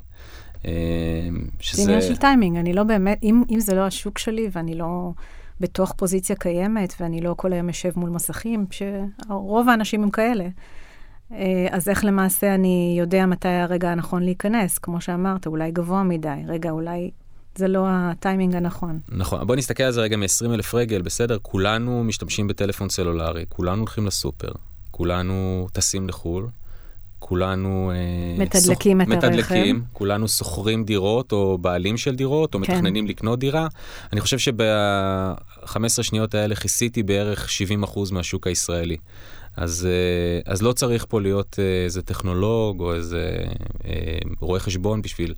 שזה... 1.59 1.83
זה 1.83 1.83
עניין 1.83 2.01
של 2.01 2.15
טיימינג, 2.15 2.57
אני 2.57 2.73
לא 2.73 2.83
באמת, 2.83 3.19
אם, 3.23 3.43
אם 3.49 3.59
זה 3.59 3.75
לא 3.75 3.81
השוק 3.81 4.17
שלי 4.17 4.49
ואני 4.51 4.75
לא 4.75 5.11
בתוך 5.59 5.93
פוזיציה 5.97 6.35
קיימת 6.35 6.93
ואני 6.99 7.21
לא 7.21 7.33
כל 7.37 7.53
היום 7.53 7.67
יושב 7.67 7.91
מול 7.95 8.09
מסכים, 8.09 8.65
שרוב 8.71 9.69
האנשים 9.69 10.03
הם 10.03 10.09
כאלה, 10.09 10.47
אה, 11.31 11.67
אז 11.71 11.89
איך 11.89 12.05
למעשה 12.05 12.55
אני 12.55 12.95
יודע 12.99 13.25
מתי 13.25 13.47
הרגע 13.47 13.91
הנכון 13.91 14.23
להיכנס? 14.23 14.77
כמו 14.77 15.01
שאמרת, 15.01 15.47
אולי 15.47 15.71
גבוה 15.71 16.03
מדי, 16.03 16.41
רגע, 16.47 16.69
אולי 16.69 17.11
זה 17.55 17.67
לא 17.67 17.85
הטיימינג 17.89 18.55
הנכון. 18.55 18.99
נכון, 19.09 19.47
בוא 19.47 19.55
נסתכל 19.55 19.83
על 19.83 19.91
זה 19.91 20.01
רגע 20.01 20.17
מ-20 20.17 20.53
אלף 20.53 20.75
רגל, 20.75 21.01
בסדר? 21.01 21.37
כולנו 21.41 22.03
משתמשים 22.03 22.47
בטלפון 22.47 22.89
סלולרי, 22.89 23.45
כולנו 23.49 23.77
הולכים 23.77 24.05
לסופר, 24.05 24.51
כולנו 24.91 25.67
טסים 25.73 26.07
לחו"ל. 26.09 26.47
כולנו 27.23 27.91
אה, 27.91 28.43
מתדלקים 28.43 28.97
סוח, 28.99 29.07
את 29.07 29.17
מתדלקים, 29.17 29.75
הרכב. 29.75 29.87
כולנו 29.93 30.27
שוכרים 30.27 30.83
דירות 30.83 31.31
או 31.31 31.57
בעלים 31.57 31.97
של 31.97 32.15
דירות 32.15 32.55
או 32.55 32.59
כן. 32.59 32.71
מתכננים 32.73 33.07
לקנות 33.07 33.39
דירה. 33.39 33.67
אני 34.13 34.21
חושב 34.21 34.37
שב-15 34.37 36.03
שניות 36.03 36.35
האלה 36.35 36.55
כיסיתי 36.55 37.03
בערך 37.03 37.49
70% 37.83 37.99
מהשוק 38.11 38.47
הישראלי. 38.47 38.97
אז, 39.57 39.87
אה, 39.91 40.51
אז 40.53 40.61
לא 40.61 40.73
צריך 40.73 41.05
פה 41.09 41.21
להיות 41.21 41.59
אה, 41.59 41.83
איזה 41.83 42.01
טכנולוג 42.01 42.79
או 42.79 42.93
איזה 42.93 43.37
רואה 44.39 44.59
חשבון 44.59 45.01
בשביל 45.01 45.29
אה, 45.31 45.35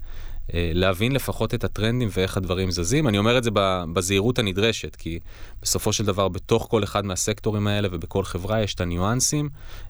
להבין 0.54 1.12
לפחות 1.12 1.54
את 1.54 1.64
הטרנדים 1.64 2.10
ואיך 2.12 2.38
הדברים 2.38 2.72
זזים. 2.72 3.08
אני 3.08 3.18
אומר 3.18 3.38
את 3.38 3.44
זה 3.44 3.50
בזהירות 3.94 4.40
הנדרשת, 4.40 4.96
כי 4.96 5.20
בסופו 5.62 5.94
של 5.94 6.06
דבר 6.06 6.28
בתוך 6.28 6.68
כל 6.70 6.84
אחד 6.84 7.06
מהסקטורים 7.06 7.68
האלה 7.68 7.88
ובכל 7.92 8.24
חברה 8.24 8.62
יש 8.62 8.74
את 8.74 8.82
הניואנסים, 8.82 9.50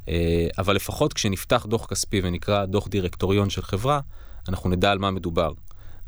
אה, 0.09 0.47
אבל 0.57 0.75
לפחות 0.75 1.13
כשנפתח 1.13 1.65
דוח 1.69 1.85
כספי 1.85 2.21
ונקרא 2.23 2.65
דוח 2.65 2.87
דירקטוריון 2.87 3.49
של 3.49 3.61
חברה, 3.61 3.99
אנחנו 4.49 4.69
נדע 4.69 4.91
על 4.91 4.99
מה 4.99 5.11
מדובר. 5.11 5.51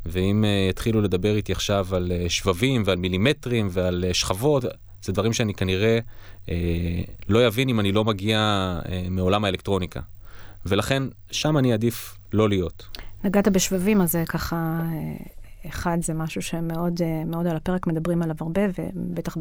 ואם 0.06 0.44
יתחילו 0.70 1.00
לדבר 1.00 1.36
איתי 1.36 1.52
עכשיו 1.52 1.86
על 1.92 2.12
שבבים 2.28 2.82
ועל 2.86 2.98
מילימטרים 2.98 3.68
ועל 3.70 4.04
שכבות, 4.12 4.64
זה 5.02 5.12
דברים 5.12 5.32
שאני 5.32 5.54
כנראה 5.54 5.98
לא 7.28 7.46
אבין 7.46 7.68
אם 7.68 7.80
אני 7.80 7.92
לא 7.92 8.04
מגיע 8.04 8.78
מעולם 9.10 9.44
האלקטרוניקה. 9.44 10.00
ולכן 10.66 11.02
שם 11.30 11.58
אני 11.58 11.72
עדיף 11.72 12.16
לא 12.32 12.48
להיות. 12.48 12.98
נגעת 13.24 13.48
בשבבים, 13.48 14.00
אז 14.00 14.12
זה 14.12 14.24
ככה, 14.28 14.82
אחד, 15.66 15.98
זה 16.02 16.14
משהו 16.14 16.42
שמאוד 16.42 17.00
מאוד 17.26 17.46
על 17.46 17.56
הפרק, 17.56 17.86
מדברים 17.86 18.22
עליו 18.22 18.36
הרבה, 18.40 18.60
ובטח 18.78 19.36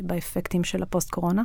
באפקטים 0.00 0.64
של 0.64 0.82
הפוסט-קורונה. 0.82 1.42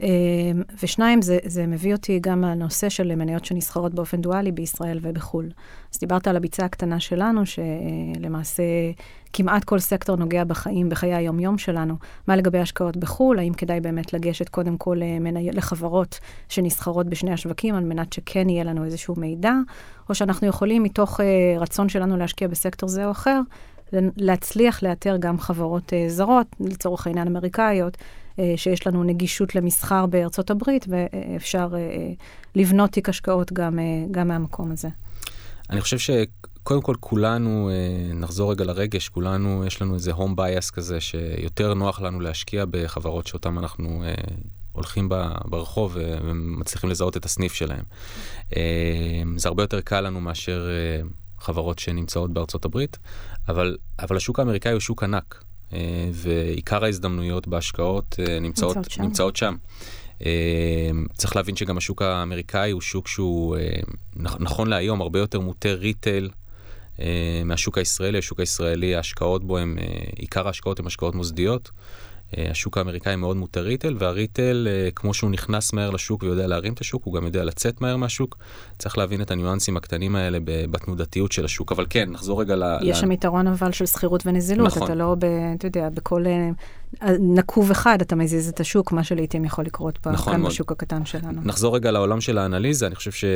אמ, 0.00 0.62
ושניים, 0.82 1.22
זה, 1.22 1.38
זה 1.44 1.66
מביא 1.66 1.92
אותי 1.92 2.18
גם 2.22 2.42
לנושא 2.42 2.88
של 2.88 3.14
מניות 3.14 3.44
שנסחרות 3.44 3.94
באופן 3.94 4.20
דואלי 4.20 4.52
בישראל 4.52 4.98
ובחו"ל. 5.02 5.50
אז 5.94 6.00
דיברת 6.00 6.28
על 6.28 6.36
הביצה 6.36 6.64
הקטנה 6.64 7.00
שלנו, 7.00 7.42
שלמעשה 7.46 8.62
כמעט 9.32 9.64
כל 9.64 9.78
סקטור 9.78 10.16
נוגע 10.16 10.44
בחיים, 10.44 10.88
בחיי 10.88 11.14
היום-יום 11.14 11.58
שלנו. 11.58 11.94
מה 12.26 12.36
לגבי 12.36 12.58
השקעות 12.58 12.96
בחו"ל? 12.96 13.38
האם 13.38 13.52
כדאי 13.52 13.80
באמת 13.80 14.12
לגשת 14.12 14.48
קודם 14.48 14.76
כל 14.76 14.96
למני... 15.00 15.50
לחברות 15.52 16.18
שנסחרות 16.48 17.06
בשני 17.06 17.32
השווקים, 17.32 17.74
על 17.74 17.84
מנת 17.84 18.12
שכן 18.12 18.48
יהיה 18.48 18.64
לנו 18.64 18.84
איזשהו 18.84 19.14
מידע, 19.18 19.52
או 20.08 20.14
שאנחנו 20.14 20.46
יכולים, 20.46 20.82
מתוך 20.82 21.20
uh, 21.20 21.22
רצון 21.60 21.88
שלנו 21.88 22.16
להשקיע 22.16 22.48
בסקטור 22.48 22.88
זה 22.88 23.06
או 23.06 23.10
אחר, 23.10 23.40
להצליח 23.92 24.82
לאתר 24.82 25.16
גם 25.16 25.38
חברות 25.38 25.92
uh, 25.92 26.10
זרות, 26.10 26.46
לצורך 26.60 27.06
העניין 27.06 27.26
אמריקאיות, 27.26 27.96
אה, 27.96 28.25
שיש 28.56 28.86
לנו 28.86 29.04
נגישות 29.04 29.54
למסחר 29.54 30.06
בארצות 30.06 30.50
הברית, 30.50 30.86
ואפשר 30.88 31.68
אה, 31.74 31.78
אה, 31.78 32.12
לבנות 32.54 32.90
תיק 32.90 33.08
השקעות 33.08 33.52
גם, 33.52 33.78
גם 34.10 34.28
מהמקום 34.28 34.72
הזה. 34.72 34.88
אני 35.70 35.80
חושב 35.80 35.98
שקודם 35.98 36.82
כל 36.82 36.94
כולנו, 37.00 37.70
נחזור 38.14 38.52
רגע 38.52 38.64
לרגש, 38.64 39.08
כולנו, 39.08 39.64
יש 39.66 39.82
לנו 39.82 39.94
איזה 39.94 40.12
הום 40.12 40.36
בייס 40.36 40.70
כזה, 40.70 41.00
שיותר 41.00 41.74
נוח 41.74 42.00
לנו 42.00 42.20
להשקיע 42.20 42.64
בחברות 42.70 43.26
שאותן 43.26 43.58
אנחנו 43.58 44.02
הולכים 44.72 45.08
ברחוב 45.44 45.96
ומצליחים 46.24 46.90
לזהות 46.90 47.16
את 47.16 47.24
הסניף 47.24 47.54
שלהם. 47.54 47.84
זה 49.36 49.48
הרבה 49.48 49.62
יותר 49.62 49.80
קל 49.80 50.00
לנו 50.00 50.20
מאשר 50.20 50.68
חברות 51.38 51.78
שנמצאות 51.78 52.32
בארצות 52.32 52.64
הברית, 52.64 52.98
אבל, 53.48 53.76
אבל 53.98 54.16
השוק 54.16 54.38
האמריקאי 54.38 54.72
הוא 54.72 54.80
שוק 54.80 55.02
ענק. 55.02 55.44
אה, 55.72 56.08
ועיקר 56.12 56.84
ההזדמנויות 56.84 57.48
בהשקעות 57.48 58.16
אה, 58.18 58.40
נמצאות, 58.40 58.76
נמצאות 58.76 58.90
שם. 58.90 59.02
נמצאות 59.02 59.36
שם. 59.36 59.56
אה, 60.26 60.90
צריך 61.14 61.36
להבין 61.36 61.56
שגם 61.56 61.76
השוק 61.76 62.02
האמריקאי 62.02 62.70
הוא 62.70 62.80
שוק 62.80 63.08
שהוא 63.08 63.56
נכון 64.16 64.68
להיום 64.68 65.00
הרבה 65.00 65.18
יותר 65.18 65.40
מוטה 65.40 65.68
retail 65.68 66.30
מהשוק 67.44 67.78
הישראלי. 67.78 68.18
השוק 68.18 68.40
הישראלי, 68.40 68.94
ההשקעות 68.94 69.44
בו 69.44 69.58
הם, 69.58 69.78
עיקר 70.16 70.46
ההשקעות 70.46 70.80
הן 70.80 70.86
השקעות 70.86 71.14
מוסדיות. 71.14 71.70
אה, 72.38 72.50
השוק 72.50 72.78
האמריקאי 72.78 73.16
מאוד 73.16 73.36
מוטה 73.36 73.60
retail, 73.60 73.96
וה 73.98 74.14
retail, 74.14 74.68
אה, 74.70 74.88
כמו 74.90 75.14
שהוא 75.14 75.30
נכנס 75.30 75.72
מהר 75.72 75.90
לשוק 75.90 76.22
ויודע 76.22 76.46
להרים 76.46 76.72
את 76.72 76.80
השוק, 76.80 77.04
הוא 77.04 77.14
גם 77.14 77.24
יודע 77.24 77.44
לצאת 77.44 77.80
מהר 77.80 77.96
מהשוק. 77.96 78.38
צריך 78.78 78.98
להבין 78.98 79.22
את 79.22 79.30
הניואנסים 79.30 79.76
הקטנים 79.76 80.16
האלה 80.16 80.38
בתנודתיות 80.44 81.32
של 81.32 81.44
השוק. 81.44 81.72
אבל 81.72 81.86
כן, 81.90 82.10
נחזור 82.10 82.40
רגע 82.40 82.56
ל... 82.56 82.62
יש 82.82 82.98
שם 82.98 83.12
יתרון 83.12 83.46
אבל 83.46 83.72
של 83.72 83.86
סחירות 83.86 84.26
ונזילות. 84.26 84.66
נכון. 84.66 84.82
אתה 84.82 84.94
לא, 84.94 85.14
ב, 85.18 85.24
אתה 85.56 85.66
יודע, 85.66 85.88
בכל 85.88 86.24
אה, 86.26 86.50
נקוב 87.20 87.70
אחד 87.70 88.00
אתה 88.00 88.16
מזיז 88.16 88.48
את 88.48 88.60
השוק, 88.60 88.92
מה 88.92 89.04
שלעיתים 89.04 89.44
יכול 89.44 89.64
לקרות 89.64 89.98
פה, 89.98 90.10
נכון 90.10 90.32
כאן 90.32 90.40
מאוד. 90.40 90.52
בשוק 90.52 90.72
הקטן 90.72 91.04
שלנו. 91.04 91.40
נחזור 91.44 91.74
רגע 91.76 91.90
לעולם 91.90 92.20
של 92.20 92.38
האנליזה, 92.38 92.86
אני 92.86 92.94
חושב 92.94 93.28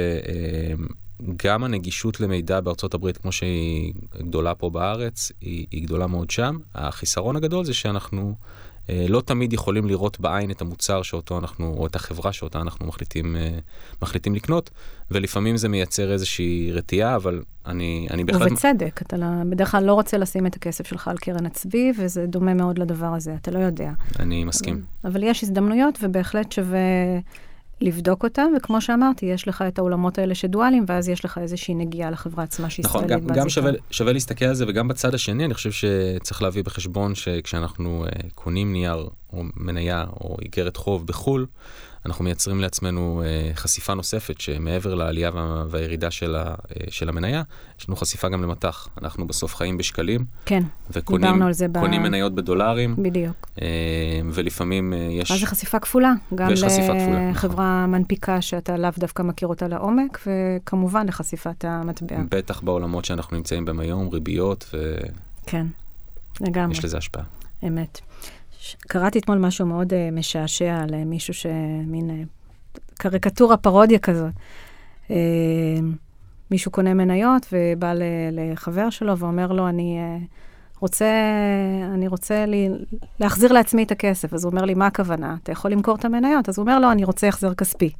שגם 1.25 1.65
הנגישות 1.65 2.21
למידע 2.21 2.61
בארצות 2.61 2.95
הברית, 2.95 3.17
כמו 3.17 3.33
שהיא 3.33 3.93
גדולה 4.19 4.55
פה 4.55 4.71
בארץ, 4.71 5.33
היא, 5.41 5.67
היא 5.71 5.85
גדולה 5.85 6.07
מאוד 6.07 6.31
שם. 6.31 6.57
החיסרון 6.75 7.37
הגדול 7.37 7.65
זה 7.65 7.75
שאנחנו... 7.75 8.35
אה, 8.91 9.07
לא 9.09 9.21
תמיד 9.21 9.53
יכולים 9.53 9.89
לראות 9.89 10.21
בעין 10.21 10.51
את 10.51 10.61
המוצר 10.61 11.03
שאותו 11.03 11.39
אנחנו, 11.39 11.75
או 11.79 11.87
את 11.87 11.97
החברה 11.97 12.33
שאותה 12.33 12.61
אנחנו 12.61 12.87
מחליטים, 12.87 13.37
אה, 13.37 13.59
מחליטים 14.03 14.35
לקנות, 14.35 14.71
ולפעמים 15.11 15.57
זה 15.57 15.69
מייצר 15.69 16.13
איזושהי 16.13 16.73
רתיעה, 16.73 17.17
אבל 17.17 17.43
אני, 17.67 18.07
אני 18.11 18.25
בהחלט... 18.25 18.53
ובצדק, 18.53 19.01
אתה 19.03 19.17
לא, 19.17 19.27
בדרך 19.51 19.71
כלל 19.71 19.85
לא 19.85 19.95
רוצה 19.95 20.19
לשים 20.19 20.47
את 20.47 20.57
הכסף 20.57 20.87
שלך 20.87 21.09
על 21.09 21.19
קרן 21.19 21.47
הצבי, 21.47 21.93
וזה 21.99 22.27
דומה 22.27 22.55
מאוד 22.55 22.79
לדבר 22.79 23.07
הזה, 23.07 23.35
אתה 23.35 23.51
לא 23.51 23.59
יודע. 23.59 23.91
אני 24.19 24.45
מסכים. 24.45 24.75
אבל, 25.05 25.11
אבל 25.13 25.23
יש 25.23 25.43
הזדמנויות, 25.43 25.99
ובהחלט 26.03 26.53
שווה 26.53 26.79
לבדוק 27.81 28.25
אותם, 28.25 28.47
וכמו 28.57 28.81
שאמרתי, 28.81 29.27
יש 29.27 29.49
לך 29.49 29.65
את 29.69 29.79
האולמות 29.79 30.19
האלה 30.19 30.35
שדואליים, 30.35 30.85
ואז 30.89 31.09
יש 31.09 31.25
לך 31.25 31.39
איזושהי 31.39 31.75
נגיעה 31.75 32.11
לחברה 32.11 32.45
עצמה 32.45 32.71
שהיא 32.71 32.85
נכון, 32.85 33.07
גם, 33.07 33.27
גם 33.27 33.49
שווה, 33.49 33.71
שווה 33.91 34.13
להסתכל 34.13 34.45
על 34.45 34.55
זה, 34.55 34.65
וגם 34.69 34.89
בצד 34.89 35.15
השני, 35.15 35.45
אני 35.45 35.55
חושב 35.55 35.71
שצריך 35.71 36.43
להביא 36.43 36.65
בחשבון 36.65 37.15
שכשאנחנו 37.15 38.05
uh, 38.07 38.27
קונים 38.35 38.73
נייר 38.73 39.09
או 39.33 39.43
מניה 39.57 40.05
או 40.21 40.37
איגרת 40.43 40.77
חוב 40.77 41.07
בחו"ל, 41.07 41.47
אנחנו 42.07 42.25
מייצרים 42.25 42.61
לעצמנו 42.61 43.23
uh, 43.23 43.57
חשיפה 43.57 43.95
נוספת, 43.95 44.41
שמעבר 44.41 44.95
לעלייה 44.95 45.31
וה, 45.35 45.65
והירידה 45.69 46.11
של, 46.11 46.37
ה, 46.37 46.55
uh, 46.55 46.75
של 46.89 47.09
המניה, 47.09 47.43
יש 47.81 47.89
לנו 47.89 47.97
חשיפה 47.97 48.29
גם 48.29 48.43
למטח. 48.43 48.89
אנחנו 49.03 49.27
בסוף 49.27 49.55
חיים 49.55 49.79
בשקלים. 49.79 50.25
כן, 50.45 50.63
וקונים, 50.91 51.27
דיברנו 51.27 51.47
על 51.47 51.53
זה 51.53 51.69
ב... 51.69 51.81
קונים 51.81 52.03
מניות 52.03 52.35
בדולרים. 52.35 52.95
בדיוק. 52.99 53.49
Uh, 53.57 53.61
ולפעמים 54.33 54.93
יש... 55.11 55.31
אז 55.31 55.41
זה 55.41 55.47
חשיפה 55.47 55.79
כפולה. 55.79 56.13
גם 56.35 56.51
לחברה 56.51 57.31
נכון. 57.31 57.91
מנפיקה 57.91 58.43
שאתה 58.43 58.77
לאו 58.77 58.91
דווקא 58.99 59.23
מכיר 59.23 59.49
אותה 59.49 59.69
לעומק, 59.69 60.21
וכמובן 60.27 61.07
לחשיפת 61.07 61.65
המטבע. 61.65 62.17
בטח 62.29 62.61
בעולמות 62.61 63.05
שאנחנו 63.05 63.37
נמצאים 63.37 63.65
בהם 63.65 63.81
היום, 63.81 64.09
ריביות 64.09 64.71
ו... 64.75 64.97
כן, 65.47 65.67
לגמרי. 66.41 66.73
יש 66.73 66.85
לזה 66.85 66.99
השפעה. 66.99 67.25
אמת. 67.67 68.01
קראתי 68.79 69.19
אתמול 69.19 69.39
משהו 69.39 69.67
מאוד 69.67 69.93
uh, 69.93 69.97
משעשע 70.13 70.79
על 70.83 70.91
uh, 70.91 71.07
מישהו 71.07 71.35
שמין 71.35 72.11
uh, 72.11 72.79
קריקטורה, 72.95 73.57
פרודיה 73.57 73.99
כזאת. 73.99 74.33
Uh, 75.09 75.13
מישהו 76.51 76.71
קונה 76.71 76.95
מניות 76.95 77.47
ובא 77.53 77.93
ל, 77.93 78.03
לחבר 78.33 78.91
שלו 78.91 79.19
ואומר 79.19 79.53
לו, 79.53 79.69
אני 79.69 79.99
uh, 79.99 80.27
רוצה, 80.81 81.07
אני 81.95 82.09
רוצה 82.09 82.47
לי, 82.47 82.69
להחזיר 83.21 83.53
לעצמי 83.53 83.83
את 83.83 83.91
הכסף. 83.91 84.35
אז 84.35 84.45
הוא 84.45 84.51
אומר 84.51 84.65
לי, 84.65 84.75
מה 84.75 84.87
הכוונה? 84.87 85.37
אתה 85.43 85.53
יכול 85.53 85.71
למכור 85.71 85.95
את 85.95 86.05
המניות? 86.05 86.49
אז 86.49 86.59
הוא 86.59 86.63
אומר 86.63 86.79
לו, 86.79 86.93
אני 86.93 87.05
רוצה 87.05 87.29
החזר 87.29 87.55
כספי. 87.55 87.91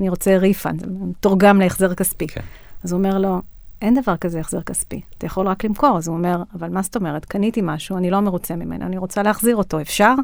אני 0.00 0.08
רוצה 0.08 0.36
refund, 0.36 0.86
תורגם 1.20 1.60
להחזר 1.60 1.94
כספי. 1.94 2.26
כן. 2.26 2.40
אז 2.84 2.92
הוא 2.92 2.98
אומר 2.98 3.18
לו, 3.18 3.42
אין 3.82 4.00
דבר 4.02 4.16
כזה 4.16 4.40
החזר 4.40 4.62
כספי, 4.62 5.00
אתה 5.18 5.26
יכול 5.26 5.48
רק 5.48 5.64
למכור. 5.64 5.98
אז 5.98 6.08
הוא 6.08 6.16
אומר, 6.16 6.42
אבל 6.54 6.68
מה 6.68 6.82
זאת 6.82 6.96
אומרת? 6.96 7.24
קניתי 7.24 7.60
משהו, 7.64 7.96
אני 7.96 8.10
לא 8.10 8.20
מרוצה 8.20 8.56
ממנו, 8.56 8.86
אני 8.86 8.98
רוצה 8.98 9.22
להחזיר 9.22 9.56
אותו, 9.56 9.80
אפשר? 9.80 10.14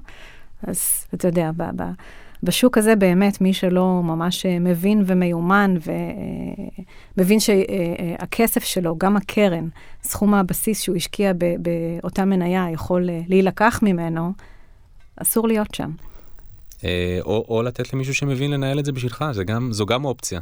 אז 0.62 1.06
אתה 1.14 1.28
יודע, 1.28 1.50
ב- 1.56 1.82
ב- 1.82 1.92
בשוק 2.42 2.78
הזה 2.78 2.96
באמת, 2.96 3.40
מי 3.40 3.52
שלא 3.52 4.00
ממש 4.04 4.46
אה, 4.46 4.58
מבין 4.58 5.02
ומיומן 5.06 5.74
ומבין 7.16 7.38
אה, 7.38 7.40
שהכסף 7.40 8.64
שלו, 8.64 8.98
גם 8.98 9.16
הקרן, 9.16 9.68
סכום 10.02 10.34
הבסיס 10.34 10.80
שהוא 10.80 10.96
השקיע 10.96 11.32
באותה 11.58 12.24
מניה, 12.24 12.66
יכול 12.72 13.10
אה, 13.10 13.20
להילקח 13.28 13.80
ממנו, 13.82 14.32
אסור 15.16 15.48
להיות 15.48 15.74
שם. 15.74 15.90
או, 17.20 17.44
או 17.48 17.62
לתת 17.62 17.94
למישהו 17.94 18.14
שמבין 18.14 18.50
לנהל 18.50 18.78
את 18.78 18.84
זה 18.84 18.92
בשבילך, 18.92 19.24
זה 19.32 19.44
גם, 19.44 19.72
זו 19.72 19.86
גם 19.86 20.04
אופציה. 20.04 20.40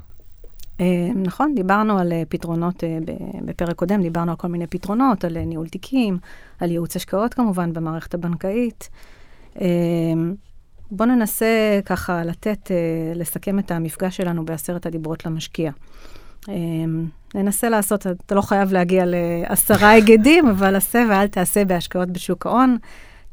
אה, 0.80 1.08
נכון, 1.14 1.54
דיברנו 1.54 1.98
על 1.98 2.12
אה, 2.12 2.22
פתרונות, 2.28 2.84
אה, 2.84 2.98
בפרק 3.44 3.76
קודם 3.76 4.02
דיברנו 4.02 4.30
על 4.30 4.36
כל 4.36 4.48
מיני 4.48 4.66
פתרונות, 4.66 5.24
על 5.24 5.38
ניהול 5.44 5.68
תיקים, 5.68 6.18
על 6.60 6.70
ייעוץ 6.70 6.96
השקעות 6.96 7.34
כמובן 7.34 7.72
במערכת 7.72 8.14
הבנקאית. 8.14 8.88
בואו 10.90 11.08
ננסה 11.08 11.80
ככה 11.84 12.24
לתת, 12.24 12.70
לסכם 13.14 13.58
את 13.58 13.70
המפגש 13.70 14.16
שלנו 14.16 14.44
בעשרת 14.44 14.86
הדיברות 14.86 15.26
למשקיע. 15.26 15.70
ננסה 17.34 17.68
לעשות, 17.68 18.06
אתה 18.06 18.34
לא 18.34 18.40
חייב 18.40 18.72
להגיע 18.72 19.04
לעשרה 19.06 19.88
היגדים, 19.88 20.48
אבל 20.48 20.76
עשה 20.76 21.06
ואל 21.10 21.26
תעשה 21.26 21.64
בהשקעות 21.64 22.10
בשוק 22.10 22.46
ההון. 22.46 22.76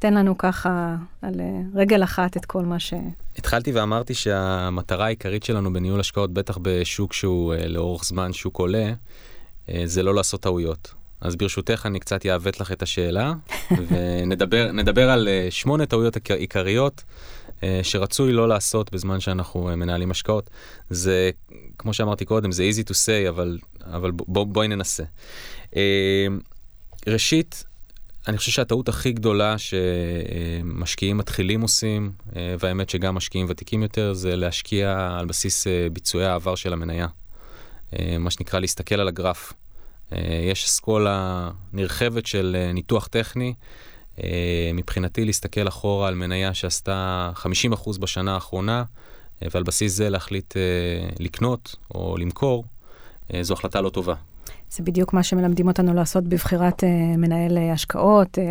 תן 0.02 0.14
לנו 0.14 0.38
ככה 0.38 0.96
על 1.22 1.40
אה, 1.40 1.62
רגל 1.76 2.04
אחת 2.04 2.38
את 2.38 2.46
כל 2.46 2.66
מה 2.66 2.80
ש... 2.80 2.94
התחלתי 3.38 3.72
ואמרתי 3.72 4.14
שהמטרה 4.14 5.06
העיקרית 5.06 5.44
שלנו 5.44 5.74
בניהול 5.74 6.00
השקעות, 6.00 6.34
בטח 6.34 6.58
בשוק 6.62 7.14
שהוא 7.14 7.54
אה, 7.54 7.68
לאורך 7.68 8.04
זמן 8.06 8.34
שוק 8.34 8.60
עולה, 8.60 8.94
אה, 9.70 9.82
זה 9.86 10.04
לא 10.04 10.16
לעשות 10.16 10.42
טעויות. 10.42 10.94
אז 11.22 11.36
ברשותך 11.36 11.86
אני 11.86 12.00
קצת 12.00 12.26
אעוות 12.26 12.60
לך 12.60 12.72
את 12.72 12.82
השאלה, 12.82 13.34
ונדבר 13.90 15.10
על 15.10 15.28
שמונה 15.50 15.86
טעויות 15.86 16.18
עיקריות 16.32 17.04
שרצוי 17.84 18.34
לא 18.34 18.48
לעשות 18.48 18.92
בזמן 18.92 19.20
שאנחנו 19.20 19.64
מנהלים 19.78 20.12
השקעות. 20.12 20.50
זה, 20.90 21.30
כמו 21.78 21.94
שאמרתי 21.94 22.26
קודם, 22.26 22.52
זה 22.52 22.70
easy 22.72 22.84
to 22.84 22.94
say, 22.94 23.30
אבל, 23.30 23.58
אבל 23.82 24.12
בוא, 24.12 24.46
בואי 24.46 24.68
ננסה. 24.68 25.04
ראשית, 27.08 27.64
אני 28.28 28.38
חושב 28.38 28.52
שהטעות 28.52 28.90
הכי 28.90 29.12
גדולה 29.12 29.56
שמשקיעים 29.58 31.18
מתחילים 31.18 31.62
עושים, 31.62 32.12
אה, 32.36 32.56
והאמת 32.60 32.90
שגם 32.90 33.16
משקיעים 33.16 33.48
ותיקים 33.50 33.84
יותר, 33.84 34.14
זה 34.14 34.36
להשקיע 34.36 35.18
על 35.20 35.26
בסיס 35.26 35.68
אה, 35.68 35.88
ביצועי 35.94 36.26
העבר 36.26 36.56
של 36.56 36.74
המניה. 36.74 37.08
אה, 38.00 38.18
מה 38.20 38.32
שנקרא 38.32 38.60
להסתכל 38.60 38.96
על 38.96 39.08
הגרף. 39.08 39.54
יש 40.50 40.66
אסכולה 40.66 41.50
נרחבת 41.74 42.26
של 42.26 42.70
ניתוח 42.74 43.08
טכני. 43.08 43.54
מבחינתי 44.74 45.26
להסתכל 45.26 45.68
אחורה 45.68 46.08
על 46.08 46.16
מניה 46.16 46.54
שעשתה 46.54 47.32
50% 47.36 48.00
בשנה 48.00 48.34
האחרונה, 48.34 48.84
ועל 49.42 49.64
בסיס 49.64 49.94
זה 49.94 50.10
להחליט 50.10 50.54
לקנות 51.20 51.76
או 51.96 52.18
למכור, 52.18 52.66
זו 53.42 53.54
החלטה 53.54 53.82
לא 53.82 53.90
טובה. 53.90 54.14
זה 54.72 54.84
בדיוק 54.84 55.14
מה 55.14 55.24
שמלמדים 55.24 55.68
אותנו 55.68 55.94
לעשות 55.94 56.24
בבחירת 56.24 56.84
uh, 56.84 57.18
מנהל 57.18 57.58
uh, 57.58 57.74
השקעות, 57.74 58.38
uh, 58.38 58.42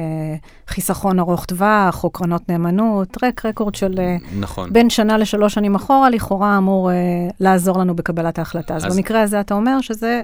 חיסכון 0.69 1.19
ארוך 1.19 1.45
טווח, 1.45 2.05
או 2.05 2.11
קרנות 2.11 2.49
נאמנות, 2.49 3.17
רק 3.23 3.47
רקורד 3.47 3.75
של 3.75 3.95
uh, 3.95 4.25
נכון. 4.39 4.73
בין 4.73 4.91
שנה 4.91 5.19
לשלוש 5.19 5.55
שנים 5.55 5.75
אחורה, 5.75 6.11
לכאורה 6.11 6.59
אמור 6.59 6.91
uh, 6.91 7.35
לעזור 7.41 7.79
לנו 7.79 7.97
בקבלת 7.97 8.39
ההחלטה. 8.39 8.77
אז, 8.77 8.87
אז 8.87 8.97
במקרה 8.97 9.23
הזה 9.23 9.41
אתה 9.41 9.55
אומר 9.55 9.81
שזה 9.81 10.23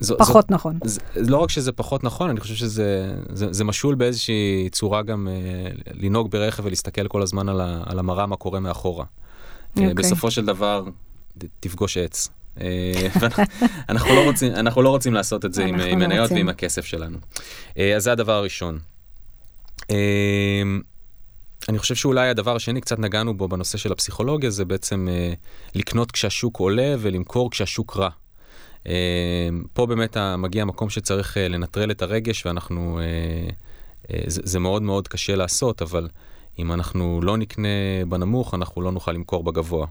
זו, 0.00 0.18
פחות 0.18 0.46
זו, 0.48 0.54
נכון. 0.54 0.78
זה, 0.84 1.00
לא 1.16 1.36
רק 1.36 1.50
שזה 1.50 1.72
פחות 1.72 2.04
נכון, 2.04 2.30
אני 2.30 2.40
חושב 2.40 2.54
שזה 2.54 3.14
זה, 3.32 3.52
זה 3.52 3.64
משול 3.64 3.94
באיזושהי 3.94 4.68
צורה 4.72 5.02
גם 5.02 5.28
uh, 5.28 5.90
לנהוג 5.94 6.30
ברכב 6.30 6.64
ולהסתכל 6.64 7.08
כל 7.08 7.22
הזמן 7.22 7.48
על, 7.48 7.60
ה, 7.60 7.82
על 7.86 7.98
המראה, 7.98 8.26
מה 8.26 8.36
קורה 8.36 8.60
מאחורה. 8.60 9.04
Okay. 9.04 9.80
אוקיי. 9.80 9.94
בסופו 9.94 10.30
של 10.30 10.46
דבר, 10.46 10.84
תפגוש 11.60 11.96
עץ. 11.96 12.28
אה, 12.60 13.08
אנחנו 13.88 14.14
לא 14.14 14.24
רוצים, 14.24 14.54
אנחנו 14.54 14.82
לא 14.82 14.88
רוצים 14.88 15.14
לעשות 15.14 15.44
את 15.44 15.54
זה 15.54 15.64
עם 15.64 15.76
לא 15.76 15.94
מניות 15.94 16.30
ועם 16.30 16.48
הכסף 16.48 16.84
שלנו. 16.84 17.18
אה, 17.78 17.96
אז 17.96 18.02
זה 18.02 18.12
הדבר 18.12 18.32
הראשון. 18.32 18.78
אה, 19.90 20.62
אני 21.68 21.78
חושב 21.78 21.94
שאולי 21.94 22.28
הדבר 22.28 22.56
השני, 22.56 22.80
קצת 22.80 22.98
נגענו 22.98 23.36
בו 23.36 23.48
בנושא 23.48 23.78
של 23.78 23.92
הפסיכולוגיה, 23.92 24.50
זה 24.50 24.64
בעצם 24.64 25.08
לקנות 25.74 26.12
כשהשוק 26.12 26.56
עולה 26.60 26.94
ולמכור 26.98 27.50
כשהשוק 27.50 27.96
רע. 27.96 28.08
פה 29.72 29.86
באמת 29.86 30.16
מגיע 30.16 30.62
המקום 30.62 30.90
שצריך 30.90 31.36
לנטרל 31.40 31.90
את 31.90 32.02
הרגש, 32.02 32.46
ואנחנו, 32.46 33.00
זה, 34.26 34.40
זה 34.44 34.58
מאוד 34.58 34.82
מאוד 34.82 35.08
קשה 35.08 35.36
לעשות, 35.36 35.82
אבל 35.82 36.08
אם 36.58 36.72
אנחנו 36.72 37.20
לא 37.22 37.36
נקנה 37.36 37.68
בנמוך, 38.08 38.54
אנחנו 38.54 38.82
לא 38.82 38.92
נוכל 38.92 39.12
למכור 39.12 39.44
בגבוה. 39.44 39.86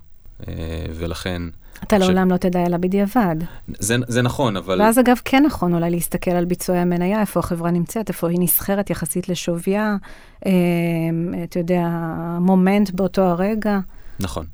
ולכן... 0.93 1.41
אתה 1.83 1.97
לעולם 1.97 2.31
לא 2.31 2.37
תדע 2.37 2.65
אלא 2.65 2.77
בדיעבד. 2.77 3.35
זה, 3.79 3.95
זה 4.07 4.21
נכון, 4.21 4.57
אבל... 4.57 4.81
ואז 4.81 4.99
אגב, 4.99 5.17
כן 5.25 5.43
נכון 5.45 5.73
אולי 5.73 5.89
להסתכל 5.89 6.31
על 6.31 6.45
ביצועי 6.45 6.79
המניה, 6.79 7.21
איפה 7.21 7.39
החברה 7.39 7.71
נמצאת, 7.71 8.09
איפה 8.09 8.29
היא 8.29 8.39
נסחרת 8.41 8.89
יחסית 8.89 9.29
לשוויה, 9.29 9.95
אה, 10.45 10.51
אתה 11.43 11.59
יודע, 11.59 11.83
המומנט 11.89 12.91
באותו 12.91 13.21
הרגע. 13.21 13.79
נכון. 14.19 14.45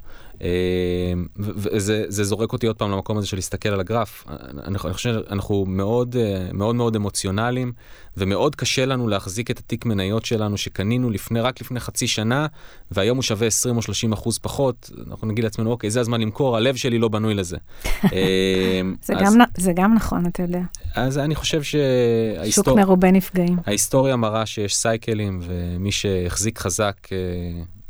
אמ, 0.41 1.25
וזה 1.37 2.23
זורק 2.23 2.53
אותי 2.53 2.67
עוד 2.67 2.75
פעם 2.75 2.91
למקום 2.91 3.17
הזה 3.17 3.27
של 3.27 3.37
להסתכל 3.37 3.69
על 3.69 3.79
הגרף. 3.79 4.25
אני 4.63 4.77
חושב 4.77 4.97
שאנחנו 4.97 5.65
מאוד 5.67 6.15
אה, 6.15 6.47
מאוד 6.53 6.75
מאוד 6.75 6.95
אמוציונליים 6.95 7.71
ומאוד 8.17 8.55
קשה 8.55 8.85
לנו 8.85 9.07
להחזיק 9.07 9.51
את 9.51 9.59
התיק 9.59 9.85
מניות 9.85 10.25
שלנו 10.25 10.57
שקנינו 10.57 11.09
לפני 11.09 11.41
רק 11.41 11.61
לפני 11.61 11.79
חצי 11.79 12.07
שנה 12.07 12.47
והיום 12.91 13.17
הוא 13.17 13.23
שווה 13.23 13.47
20 13.47 13.77
או 13.77 13.81
30 13.81 14.13
אחוז 14.13 14.37
פחות 14.37 14.89
אנחנו 15.07 15.27
נגיד 15.27 15.43
לעצמנו 15.43 15.71
אוקיי 15.71 15.89
זה 15.89 15.99
הזמן 15.99 16.21
למכור 16.21 16.57
הלב 16.57 16.75
שלי 16.75 16.99
לא 16.99 17.07
בנוי 17.07 17.33
לזה. 17.33 17.57
אמ, 18.03 18.09
זה, 19.05 19.13
אז, 19.13 19.35
גם, 19.35 19.39
זה 19.57 19.71
גם 19.75 19.93
נכון 19.93 20.25
אתה 20.25 20.43
יודע. 20.43 20.61
אז 20.95 21.17
אני 21.17 21.35
חושב 21.35 21.63
שההיסטוריה 21.63 22.51
שוק 22.51 22.67
מרובה 22.67 23.11
נפגעים. 23.11 23.57
ההיסטוריה 23.65 24.15
מראה 24.15 24.45
שיש 24.45 24.75
סייקלים 24.75 25.39
ומי 25.41 25.91
שהחזיק 25.91 26.59
חזק 26.59 26.95
אה, 27.11 27.17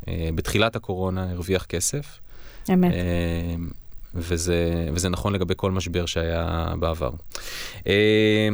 אה, 0.08 0.28
בתחילת 0.34 0.76
הקורונה 0.76 1.30
הרוויח 1.30 1.64
כסף. 1.64 2.23
אמת. 2.72 2.92
אה, 2.92 3.54
וזה, 4.14 4.88
וזה 4.92 5.08
נכון 5.08 5.32
לגבי 5.32 5.54
כל 5.56 5.70
משבר 5.70 6.06
שהיה 6.06 6.68
בעבר. 6.78 7.10
אה, 7.86 8.48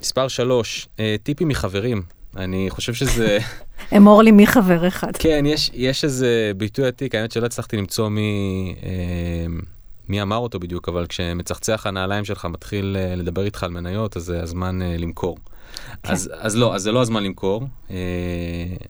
מספר 0.00 0.28
שלוש, 0.28 0.88
אה, 1.00 1.16
טיפים 1.22 1.48
מחברים. 1.48 2.02
אני 2.36 2.70
חושב 2.70 2.94
שזה... 2.94 3.38
אמור 3.96 4.22
לי 4.22 4.30
מי 4.30 4.46
חבר 4.46 4.88
אחד. 4.88 5.16
כן, 5.16 5.44
יש, 5.46 5.70
יש 5.74 6.04
איזה 6.04 6.52
ביטוי 6.56 6.86
עתיק, 6.86 7.14
האמת 7.14 7.32
שלא 7.32 7.46
הצלחתי 7.46 7.76
למצוא 7.76 8.08
מי, 8.08 8.74
מי 10.08 10.22
אמר 10.22 10.36
אותו 10.36 10.60
בדיוק, 10.60 10.88
אבל 10.88 11.06
כשמצחצח 11.06 11.86
הנעליים 11.86 12.24
שלך 12.24 12.44
מתחיל 12.44 12.96
לדבר 13.16 13.44
איתך 13.44 13.62
על 13.62 13.70
מניות, 13.70 14.16
אז 14.16 14.22
זה 14.22 14.42
הזמן 14.42 14.78
למכור. 14.82 15.38
כן. 16.02 16.12
אז, 16.12 16.30
אז 16.38 16.56
לא, 16.56 16.74
אז 16.74 16.82
זה 16.82 16.92
לא 16.92 17.00
הזמן 17.00 17.22
למכור. 17.22 17.62
אה, 17.90 17.96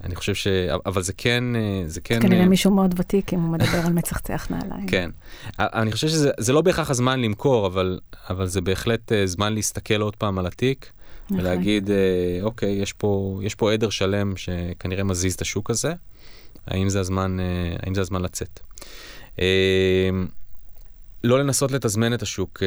אני 0.04 0.14
חושב 0.14 0.34
ש... 0.34 0.46
אבל 0.86 1.02
זה 1.02 1.12
כן... 1.12 1.44
אה, 1.56 1.82
זה 1.86 2.00
כן... 2.00 2.22
כנראה 2.22 2.42
אה, 2.42 2.48
מישהו 2.48 2.70
מאוד 2.70 2.94
ותיק 3.00 3.34
אם 3.34 3.40
הוא 3.40 3.52
מדבר 3.52 3.78
על 3.86 3.92
מצחצח 3.92 4.46
נעליים. 4.50 4.86
כן. 4.86 5.10
אני 5.58 5.92
חושב 5.92 6.08
שזה 6.08 6.52
לא 6.52 6.60
בהכרח 6.60 6.90
הזמן 6.90 7.20
למכור, 7.20 7.66
אבל, 7.66 8.00
אבל 8.30 8.46
זה 8.46 8.60
בהחלט 8.60 9.12
זמן 9.24 9.52
להסתכל 9.54 10.00
עוד 10.00 10.16
פעם 10.16 10.38
על 10.38 10.46
התיק. 10.46 10.90
נכון. 11.24 11.40
ולהגיד, 11.40 11.90
אוקיי, 12.42 12.70
יש 12.70 12.92
פה, 12.92 13.40
יש 13.42 13.54
פה 13.54 13.72
עדר 13.72 13.90
שלם 13.90 14.36
שכנראה 14.36 15.04
מזיז 15.04 15.34
את 15.34 15.40
השוק 15.40 15.70
הזה, 15.70 15.92
האם 16.66 16.88
זה 16.88 17.00
הזמן, 17.00 17.36
האם 17.82 17.94
זה 17.94 18.00
הזמן 18.00 18.22
לצאת. 18.22 18.60
לא 21.24 21.38
לנסות 21.38 21.70
לתזמן 21.72 22.14
את 22.14 22.22
השוק, 22.22 22.62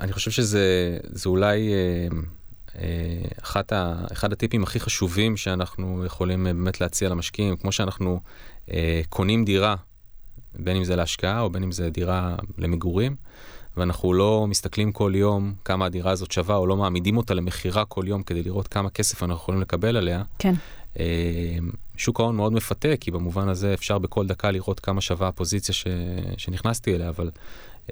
אני 0.00 0.12
חושב 0.12 0.30
שזה 0.30 0.98
אולי 1.26 1.72
אה, 1.72 2.08
אחת 3.42 3.72
ה, 3.72 3.94
אחד 4.12 4.32
הטיפים 4.32 4.62
הכי 4.62 4.80
חשובים 4.80 5.36
שאנחנו 5.36 6.04
יכולים 6.04 6.46
אה, 6.46 6.52
באמת 6.52 6.80
להציע 6.80 7.08
למשקיעים, 7.08 7.56
כמו 7.56 7.72
שאנחנו 7.72 8.20
אה, 8.70 9.00
קונים 9.08 9.44
דירה, 9.44 9.76
בין 10.54 10.76
אם 10.76 10.84
זה 10.84 10.96
להשקעה 10.96 11.40
או 11.40 11.50
בין 11.50 11.62
אם 11.62 11.72
זה 11.72 11.90
דירה 11.90 12.36
למגורים, 12.58 13.16
ואנחנו 13.76 14.12
לא 14.12 14.46
מסתכלים 14.48 14.92
כל 14.92 15.12
יום 15.14 15.54
כמה 15.64 15.86
הדירה 15.86 16.10
הזאת 16.10 16.32
שווה, 16.32 16.56
או 16.56 16.66
לא 16.66 16.76
מעמידים 16.76 17.16
אותה 17.16 17.34
למכירה 17.34 17.84
כל 17.84 18.04
יום 18.06 18.22
כדי 18.22 18.42
לראות 18.42 18.68
כמה 18.68 18.90
כסף 18.90 19.22
אנחנו 19.22 19.34
יכולים 19.34 19.60
לקבל 19.60 19.96
עליה. 19.96 20.22
כן. 20.38 20.54
אה, 20.98 21.58
שוק 21.96 22.20
ההון 22.20 22.36
מאוד 22.36 22.52
מפתה, 22.52 22.96
כי 23.00 23.10
במובן 23.10 23.48
הזה 23.48 23.74
אפשר 23.74 23.98
בכל 23.98 24.26
דקה 24.26 24.50
לראות 24.50 24.80
כמה 24.80 25.00
שווה 25.00 25.28
הפוזיציה 25.28 25.74
ש, 25.74 25.86
שנכנסתי 26.36 26.94
אליה, 26.94 27.08
אבל 27.08 27.30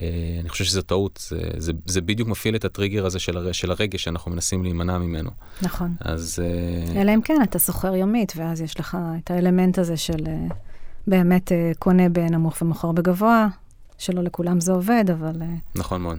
אה, 0.01 0.39
אני 0.41 0.49
חושב 0.49 0.65
שזו 0.65 0.83
טעות, 0.83 1.27
זה, 1.29 1.41
זה, 1.57 1.73
זה 1.87 2.01
בדיוק 2.01 2.29
מפעיל 2.29 2.57
את 2.57 2.65
הטריגר 2.65 3.07
הזה 3.07 3.19
של, 3.19 3.37
הר, 3.37 3.53
של 3.53 3.71
הרגש 3.71 4.05
שאנחנו 4.05 4.31
מנסים 4.31 4.63
להימנע 4.63 4.99
ממנו. 4.99 5.31
נכון. 5.63 5.95
אז... 6.01 6.43
אה, 6.45 7.01
אלא 7.01 7.15
אם 7.15 7.23
כן, 7.23 7.39
אתה 7.43 7.59
סוחר 7.59 7.95
יומית, 7.95 8.33
ואז 8.37 8.61
יש 8.61 8.81
לך 8.81 8.97
את 9.25 9.31
האלמנט 9.31 9.79
הזה 9.79 9.97
של 9.97 10.27
אה, 10.27 10.47
באמת 11.07 11.53
קונה 11.79 12.09
בנמוך 12.09 12.63
ומוכר 12.63 12.93
בגבוה, 12.93 13.49
שלא 13.99 14.23
לכולם 14.23 14.61
זה 14.61 14.73
עובד, 14.73 15.05
אבל... 15.13 15.33
נכון 15.75 16.03
מאוד. 16.03 16.19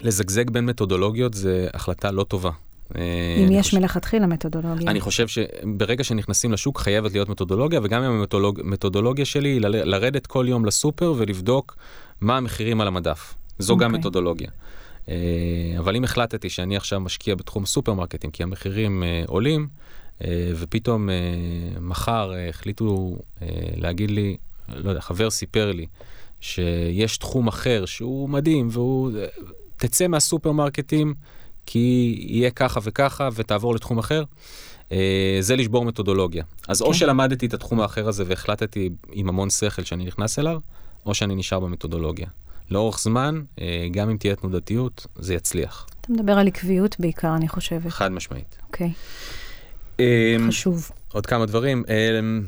לזגזג 0.00 0.50
בין 0.50 0.66
מתודולוגיות 0.66 1.34
זה 1.34 1.68
החלטה 1.74 2.10
לא 2.10 2.24
טובה. 2.24 2.50
אה, 2.96 3.02
אם 3.38 3.52
יש 3.52 3.66
חושב... 3.66 3.78
מלכתחילה 3.78 4.26
מתודולוגיה. 4.26 4.90
אני 4.90 5.00
חושב 5.00 5.28
שברגע 5.28 6.04
שנכנסים 6.04 6.52
לשוק 6.52 6.78
חייבת 6.78 7.12
להיות 7.12 7.28
מתודולוגיה, 7.28 7.80
וגם 7.82 8.02
אם 8.02 8.24
המתודולוגיה 8.64 9.24
שלי 9.24 9.48
היא 9.48 9.60
לרדת 9.60 10.26
כל 10.26 10.46
יום 10.48 10.64
לסופר 10.64 11.14
ולבדוק 11.16 11.76
מה 12.20 12.36
המחירים 12.36 12.80
על 12.80 12.88
המדף. 12.88 13.34
זו 13.58 13.74
okay. 13.74 13.78
גם 13.78 13.90
אוקיי. 13.90 13.98
מתודולוגיה. 13.98 14.50
אה, 15.08 15.14
אבל 15.78 15.96
אם 15.96 16.04
החלטתי 16.04 16.50
שאני 16.50 16.76
עכשיו 16.76 17.00
משקיע 17.00 17.34
בתחום 17.34 17.66
סופרמרקטים, 17.66 18.30
כי 18.30 18.42
המחירים 18.42 19.02
אה, 19.02 19.22
עולים, 19.26 19.68
ופתאום 20.56 21.08
מחר 21.80 22.32
החליטו 22.48 23.16
להגיד 23.76 24.10
לי, 24.10 24.36
לא 24.68 24.90
יודע, 24.90 25.00
חבר 25.00 25.30
סיפר 25.30 25.72
לי, 25.72 25.86
שיש 26.40 27.18
תחום 27.18 27.48
אחר 27.48 27.84
שהוא 27.86 28.28
מדהים, 28.28 28.68
והוא... 28.70 29.10
תצא 29.80 30.06
מהסופרמרקטים. 30.06 31.14
כי 31.72 32.16
יהיה 32.28 32.50
ככה 32.50 32.80
וככה 32.82 33.28
ותעבור 33.34 33.74
לתחום 33.74 33.98
אחר. 33.98 34.24
אה, 34.92 35.38
זה 35.40 35.56
לשבור 35.56 35.84
מתודולוגיה. 35.84 36.44
אז 36.68 36.82
okay. 36.82 36.84
או 36.84 36.90
כן. 36.90 36.98
שלמדתי 36.98 37.46
את 37.46 37.54
התחום 37.54 37.80
האחר 37.80 38.08
הזה 38.08 38.24
והחלטתי 38.26 38.90
עם 39.12 39.28
המון 39.28 39.50
שכל 39.50 39.82
שאני 39.82 40.04
נכנס 40.04 40.38
אליו, 40.38 40.58
או 41.06 41.14
שאני 41.14 41.34
נשאר 41.34 41.60
במתודולוגיה. 41.60 42.26
לאורך 42.70 43.00
זמן, 43.00 43.42
אה, 43.60 43.88
גם 43.90 44.10
אם 44.10 44.16
תהיה 44.16 44.36
תנודתיות, 44.36 45.06
זה 45.16 45.34
יצליח. 45.34 45.86
אתה 46.00 46.12
מדבר 46.12 46.32
על 46.32 46.46
עקביות 46.46 46.96
בעיקר, 47.00 47.36
אני 47.36 47.48
חושבת. 47.48 47.92
חד 47.92 48.12
משמעית. 48.12 48.58
אוקיי. 48.66 48.88
Okay. 48.88 50.00
אה, 50.00 50.36
חשוב. 50.48 50.90
עוד 51.12 51.26
כמה 51.26 51.46
דברים. 51.46 51.84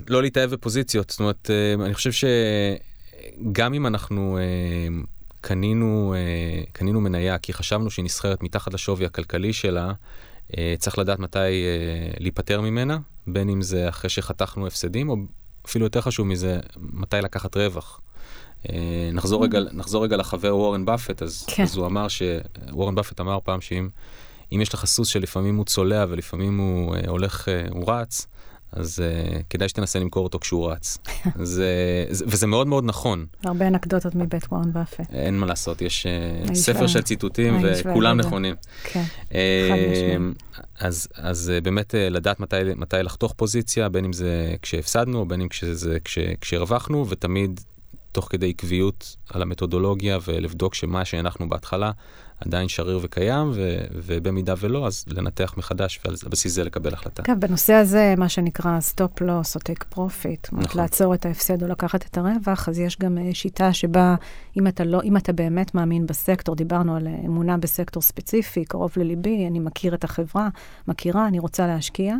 לא 0.08 0.22
להתאהב 0.22 0.50
בפוזיציות. 0.50 1.11
זאת 1.11 1.20
אומרת, 1.20 1.50
אני 1.85 1.94
חושב 1.94 2.11
שגם 2.12 3.74
אם 3.74 3.87
אנחנו 3.87 4.38
קנינו, 5.42 6.14
אה, 6.16 6.62
קנינו 6.72 7.00
מניה 7.00 7.38
כי 7.38 7.52
חשבנו 7.52 7.90
שהיא 7.90 8.05
נסחרת 8.05 8.42
מתחת 8.42 8.74
לשווי 8.74 9.07
הכלכלי 9.07 9.52
שלה, 9.52 9.92
אה, 10.59 10.74
צריך 10.78 10.98
לדעת 10.98 11.18
מתי 11.18 11.38
אה, 11.38 12.11
להיפטר 12.18 12.61
ממנה, 12.61 12.98
בין 13.26 13.48
אם 13.48 13.62
זה 13.62 13.88
אחרי 13.88 14.11
שחתכנו 14.11 14.66
הפסדים, 14.66 15.09
או 15.09 15.16
אפילו 15.66 15.87
יותר 15.87 16.00
חשוב 16.00 16.26
מזה, 16.26 16.61
מתי 16.76 17.16
לקחת 17.16 17.57
רווח. 17.57 18.00
נחזור 19.12 19.44
רגע, 19.44 19.61
נחזור 19.72 20.05
רגע 20.05 20.16
לחבר 20.16 20.57
וורן 20.57 20.85
באפט, 20.85 21.22
אז, 21.22 21.44
כן. 21.46 21.62
אז 21.62 21.76
הוא 21.76 21.87
אמר 21.87 22.09
ש... 22.09 22.22
וורן 22.72 22.94
באפט 22.94 23.20
אמר 23.20 23.38
פעם 23.44 23.61
שאם 23.61 23.90
יש 24.50 24.74
לך 24.74 24.85
סוס 24.85 25.09
שלפעמים 25.09 25.57
הוא 25.57 25.64
צולע 25.64 26.05
ולפעמים 26.09 26.59
הוא 26.59 26.96
הולך, 27.09 27.48
הוא 27.70 27.92
רץ, 27.92 28.26
אז 28.72 28.98
uh, 28.98 29.42
כדאי 29.50 29.68
שתנסה 29.68 29.98
למכור 29.98 30.24
אותו 30.24 30.38
כשהוא 30.38 30.72
רץ. 30.72 30.98
זה, 31.42 31.66
זה, 32.11 32.24
וזה 32.28 32.46
מאוד 32.46 32.66
מאוד 32.66 32.85
נכון. 32.85 33.26
הרבה 33.44 33.68
אנקדוטות 33.68 34.14
מבית 34.14 34.44
וורן 34.44 34.72
באפט. 34.72 35.11
אין 35.12 35.38
מה 35.38 35.46
לעשות, 35.46 35.82
יש 35.82 36.06
uh, 36.06 36.54
ספר 36.54 36.87
של 36.87 37.02
ציטוטים 37.02 37.58
וכולם 37.62 38.16
נכונים. 38.16 38.54
כן, 38.85 39.04
uh, 39.28 39.35
אז, 40.78 41.08
אז 41.14 41.52
uh, 41.58 41.64
באמת 41.64 41.94
uh, 41.94 42.11
לדעת 42.11 42.40
מתי, 42.40 42.56
מתי 42.76 42.96
לחתוך 43.02 43.32
פוזיציה, 43.37 43.88
בין 43.88 44.04
אם 44.04 44.12
זה 44.12 44.54
כשהפסדנו 44.62 45.28
בין 45.28 45.40
אם 45.40 45.48
כשזה, 45.48 45.98
כש, 46.04 46.18
כשהרווחנו, 46.40 47.08
ותמיד 47.08 47.61
תוך 48.12 48.27
כדי 48.31 48.51
עקביות 48.51 49.16
על 49.31 49.42
המתודולוגיה 49.42 50.18
ולבדוק 50.27 50.75
שמה 50.75 51.05
שהנחנו 51.05 51.48
בהתחלה 51.48 51.90
עדיין 52.46 52.68
שריר 52.68 52.98
וקיים, 53.03 53.51
ו, 53.55 53.79
ובמידה 53.92 54.55
ולא, 54.59 54.87
אז 54.87 55.05
לנתח 55.09 55.55
מחדש 55.57 56.01
ועל 56.05 56.14
בסיס 56.29 56.53
זה 56.53 56.64
לקבל 56.64 56.92
החלטה. 56.94 57.22
כן, 57.22 57.40
בנושא 57.40 57.72
הזה, 57.72 58.14
מה 58.18 58.29
שנקרא 58.29 58.81
stop 58.81 59.20
loss 59.20 59.55
או 59.55 59.61
take 59.61 59.85
profit, 59.88 60.48
נכון. 60.53 60.81
לעצור 60.81 61.14
את 61.14 61.27
ההפסד 61.27 61.62
או 61.62 61.68
לקחת 61.68 62.07
את 62.07 62.18
הרווח, 62.18 62.68
אז 62.68 62.79
יש 62.79 62.98
גם 62.98 63.18
אה, 63.18 63.31
שיטה 63.33 63.72
שבה 63.72 64.14
אם 64.59 64.66
אתה, 64.66 64.85
לא, 64.85 65.03
אם 65.05 65.16
אתה 65.16 65.33
באמת 65.33 65.75
מאמין 65.75 66.07
בסקטור, 66.07 66.55
דיברנו 66.55 66.96
על 66.96 67.09
אמונה 67.25 67.57
בסקטור 67.57 68.03
ספציפי, 68.03 68.64
קרוב 68.64 68.92
לליבי, 68.96 69.46
אני 69.46 69.59
מכיר 69.59 69.94
את 69.94 70.05
החברה, 70.05 70.48
מכירה, 70.88 71.29
אני 71.29 71.38
רוצה 71.38 71.66
להשקיע. 71.66 72.16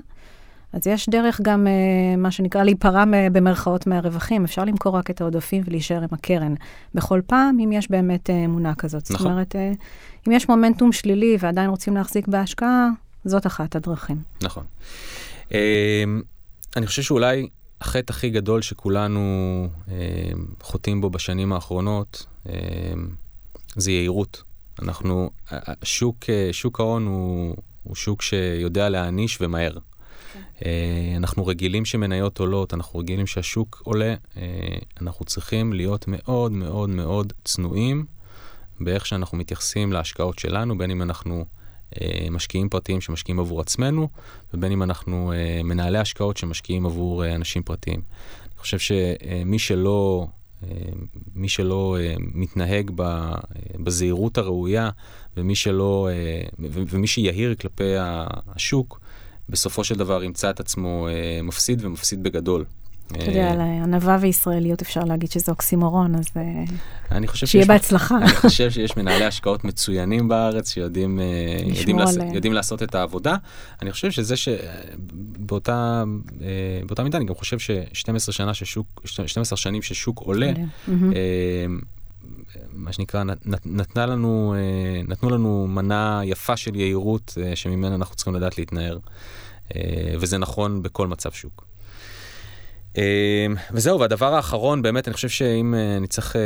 אז 0.73 0.87
יש 0.87 1.09
דרך 1.09 1.41
גם, 1.43 1.67
uh, 1.67 2.17
מה 2.17 2.31
שנקרא, 2.31 2.63
להיפרע 2.63 3.05
במרכאות 3.33 3.87
מהרווחים. 3.87 4.45
אפשר 4.45 4.65
למכור 4.65 4.97
רק 4.97 5.11
את 5.11 5.21
העודפים 5.21 5.63
ולהישאר 5.67 6.03
עם 6.03 6.09
הקרן. 6.13 6.55
בכל 6.95 7.21
פעם, 7.27 7.61
אם 7.65 7.73
יש 7.73 7.91
באמת 7.91 8.31
uh, 8.31 8.33
אמונה 8.45 8.75
כזאת. 8.75 9.11
נכון. 9.11 9.17
זאת 9.17 9.33
אומרת, 9.33 9.55
uh, 9.55 9.59
אם 10.29 10.33
יש 10.33 10.49
מומנטום 10.49 10.93
שלילי 10.93 11.37
ועדיין 11.41 11.71
רוצים 11.71 11.95
להחזיק 11.95 12.29
בהשקעה, 12.29 12.89
זאת 13.25 13.47
אחת 13.47 13.77
הדרכים. 13.77 14.17
נכון. 14.43 14.65
Uh, 15.49 15.53
אני 16.77 16.87
חושב 16.87 17.03
שאולי 17.03 17.49
החטא 17.81 18.13
הכי 18.13 18.31
גדול 18.31 18.63
שכולנו 18.63 19.21
חוטאים 20.63 21.01
בו 21.01 21.11
בשנים 21.11 21.53
האחרונות, 21.53 22.27
זה 23.77 23.91
יהירות. 23.91 24.43
אנחנו, 24.83 25.31
שוק, 25.83 26.25
שוק 26.53 26.81
ההון 26.81 27.07
הוא, 27.07 27.57
הוא 27.83 27.95
שוק 27.95 28.23
שיודע 28.23 28.89
להעניש 28.89 29.39
ומהר. 29.41 29.73
אה, 30.67 31.17
אנחנו 31.17 31.47
רגילים 31.47 31.85
שמניות 31.85 32.39
עולות, 32.39 32.75
אנחנו 32.75 32.99
רגילים 32.99 33.27
שהשוק 33.27 33.83
עולה, 33.85 34.15
אה, 34.37 34.43
אנחנו 35.01 35.25
צריכים 35.25 35.73
להיות 35.73 36.05
מאוד 36.09 36.53
מאוד 36.53 36.91
מאוד 36.91 37.33
צנועים 37.45 38.07
באיך 38.81 39.07
שאנחנו 39.07 39.39
מתייחסים 39.39 39.93
להשקעות 39.93 40.39
שלנו, 40.39 40.79
בין 40.79 40.91
אם 40.91 41.03
אנחנו 41.03 41.45
אה, 42.01 42.27
משקיעים 42.31 42.69
פרטיים 42.69 43.01
שמשקיעים 43.01 43.41
עבור 43.41 43.61
עצמנו, 43.61 44.09
ובין 44.55 44.73
אם 44.73 44.83
אנחנו 44.83 45.33
מנהלי 45.65 45.99
השקעות 45.99 46.37
שמשקיעים 46.37 46.87
עבור 46.87 47.27
אנשים 47.27 47.63
פרטיים. 47.63 48.03
אני 48.45 48.59
חושב 48.59 48.79
שמי 48.79 49.59
שלא... 49.59 50.27
מי 51.35 51.49
שלא 51.49 51.97
מתנהג 52.19 52.91
בזהירות 53.77 54.39
הראויה 54.39 54.91
ומי 55.37 55.55
שלא, 55.55 56.09
ומי 56.59 57.07
שיהיר 57.07 57.55
כלפי 57.55 57.95
השוק, 57.99 59.01
בסופו 59.49 59.85
של 59.85 59.95
דבר 59.95 60.25
ימצא 60.25 60.51
את 60.51 60.61
עצמו 60.61 61.09
אה, 61.09 61.41
מפסיד 61.43 61.85
ומפסיד 61.85 62.23
בגדול. 62.23 62.65
אתה 63.07 63.31
יודע, 63.31 63.51
על 63.51 63.61
ענווה 63.61 64.19
וישראליות 64.21 64.83
אפשר 64.83 65.05
להגיד 65.05 65.31
שזה 65.31 65.53
אוקסימורון, 65.53 66.15
אז 66.15 66.25
אה, 66.37 67.23
שיהיה 67.35 67.67
בהצלחה. 67.67 68.19
אני 68.19 68.29
חושב 68.29 68.71
שיש 68.71 68.97
מנהלי 68.97 69.25
השקעות 69.25 69.65
מצוינים 69.65 70.29
בארץ 70.29 70.73
שיודעים 70.73 71.21
אה, 71.21 71.25
יודעים 72.35 72.53
לעשות, 72.53 72.83
את 72.83 72.95
העבודה. 72.95 73.37
אני 73.83 73.93
חושב 73.93 74.11
שזה 74.11 74.37
שבאותה 74.37 76.05
באותה 76.87 77.03
מידה, 77.03 77.19
אני 77.19 77.25
גם 77.25 77.35
חושב 77.35 77.59
ש-12 77.59 78.33
שנה 78.33 78.55
ששוק, 78.55 79.03
12 79.05 79.57
שנים 79.57 79.83
ששוק 79.83 80.19
עולה, 80.19 80.53
מה 82.73 82.93
שנקרא, 82.93 83.25
נתנה 83.65 84.07
לנו, 84.07 84.55
נתנו 85.09 85.31
לנו 85.31 85.67
מנה 85.67 86.21
יפה 86.25 86.57
של 86.57 86.77
יהירות 86.77 87.39
שממנה 87.55 87.95
אנחנו 87.95 88.17
צריכים 88.17 88.35
לדעת 88.35 88.59
להתנער. 88.59 88.99
אה, 89.77 90.15
וזה 90.19 90.39
נכון 90.39 90.83
בכל 90.83 91.07
מצב 91.07 91.33
שוק. 91.33 91.67
אה, 92.99 93.47
וזהו, 93.73 94.01
והדבר 94.01 94.35
האחרון, 94.35 94.83
באמת, 94.83 95.09
אני 95.09 95.15
חושב 95.15 95.29
שאם 95.29 95.75
אה, 95.75 95.97
אני 95.97 96.07
צריך 96.07 96.37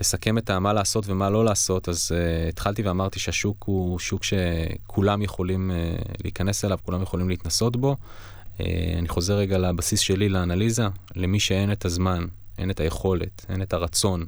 לסכם 0.00 0.38
את 0.38 0.50
מה 0.50 0.72
לעשות 0.72 1.04
ומה 1.08 1.30
לא 1.30 1.44
לעשות, 1.44 1.88
אז 1.88 2.12
התחלתי 2.48 2.82
ואמרתי 2.82 3.18
שהשוק 3.18 3.64
הוא 3.66 3.98
שוק 3.98 4.22
שכולם 4.24 5.22
יכולים 5.22 5.70
להיכנס 6.24 6.64
אליו, 6.64 6.78
כולם 6.84 7.02
יכולים 7.02 7.28
להתנסות 7.28 7.76
בו. 7.76 7.96
אני 8.98 9.08
חוזר 9.08 9.34
רגע 9.34 9.58
לבסיס 9.58 10.00
שלי, 10.00 10.28
לאנליזה, 10.28 10.86
למי 11.16 11.40
שאין 11.40 11.72
את 11.72 11.84
הזמן, 11.84 12.26
אין 12.58 12.70
את 12.70 12.80
היכולת, 12.80 13.46
אין 13.48 13.62
את 13.62 13.72
הרצון 13.72 14.26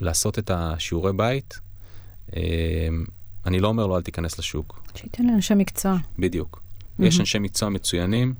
לעשות 0.00 0.38
את 0.38 0.50
השיעורי 0.54 1.12
בית, 1.12 1.60
אני 3.46 3.60
לא 3.60 3.68
אומר 3.68 3.86
לו 3.86 3.96
אל 3.96 4.02
תיכנס 4.02 4.38
לשוק. 4.38 4.82
שייתן 4.94 5.26
לאנשי 5.26 5.54
מקצוע. 5.54 5.96
בדיוק. 6.18 6.60
Mm-hmm. 6.60 7.04
יש 7.04 7.20
אנשי 7.20 7.38
מקצוע 7.38 7.68
מצוינים 7.68 8.34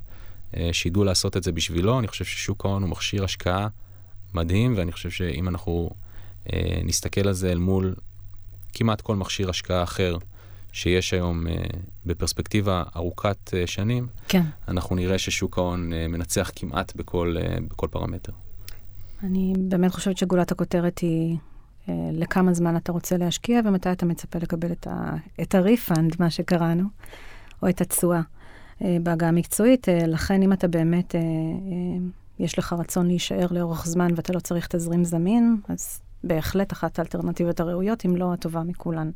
אה, 0.57 0.69
שידעו 0.73 1.05
לעשות 1.05 1.37
את 1.37 1.43
זה 1.43 1.53
בשבילו. 1.53 1.99
אני 1.99 2.09
חושב 2.09 2.25
ששוק 2.25 2.65
ההון 2.65 2.83
הוא 2.83 2.91
מכשיר 2.91 3.25
השקעה 3.25 3.69
מדהים, 4.35 4.75
ואני 4.77 4.93
חושב 4.93 5.11
שאם 5.11 5.49
אנחנו 5.49 5.91
אה, 6.53 6.81
נסתכל 6.85 7.29
על 7.29 7.33
זה 7.33 7.53
אל 7.53 7.59
מול 7.59 7.95
כמעט 8.73 9.01
כל 9.01 9.17
מכשיר 9.17 9.51
השקעה 9.51 9.83
אחר 9.83 10.17
שיש 10.73 11.15
היום 11.15 11.47
אה, 11.47 11.55
בפרספקטיבה 12.07 12.83
ארוכת 12.97 13.53
שנים, 13.67 14.07
כן. 14.29 14.43
אנחנו 14.69 14.97
נראה 14.97 15.19
ששוק 15.19 15.59
ההון 15.59 15.93
מנצח 16.09 16.51
כמעט 16.57 16.97
בכל, 16.97 17.37
בכל 17.69 17.89
פרמטר. 17.91 18.33
אני 19.23 19.53
באמת 19.59 19.93
חושבת 19.93 20.17
שגולת 20.17 20.53
הכותרת 20.53 20.99
היא 20.99 21.37
אה, 21.89 21.95
לכמה 22.13 22.55
זמן 22.55 22.77
אתה 22.77 22.93
רוצה 22.93 23.17
להשקיע 23.17 23.61
ומתי 23.65 23.93
אתה 23.93 24.07
מצפה 24.07 24.39
לקבל 24.39 24.73
את, 24.73 24.87
ה, 24.87 25.15
את 25.43 25.55
הריפאנד, 25.55 26.17
מה 26.19 26.31
שקראנו, 26.31 26.85
או 27.63 27.69
את 27.69 27.81
התשואה 27.81 28.21
אה, 28.83 28.97
בהגעה 29.03 29.31
מקצועית. 29.31 29.89
אה, 29.89 30.07
לכן, 30.07 30.43
אם 30.43 30.53
אתה 30.53 30.69
באמת, 30.69 31.15
יש 32.39 32.59
לך 32.59 32.73
רצון 32.73 33.07
להישאר 33.07 33.47
לאורך 33.51 33.87
זמן 33.87 34.09
ואתה 34.17 34.33
לא 34.33 34.41
צריך 34.41 34.67
תזרים 34.67 35.05
זמין, 35.05 35.57
אז 35.69 36.01
בהחלט 36.25 36.73
אחת 36.73 36.99
האלטרנטיבות 36.99 37.61
הראויות, 37.61 38.07
אם 38.07 38.17
לא 38.17 38.33
הטובה 38.33 38.63
מכולן. 38.63 39.11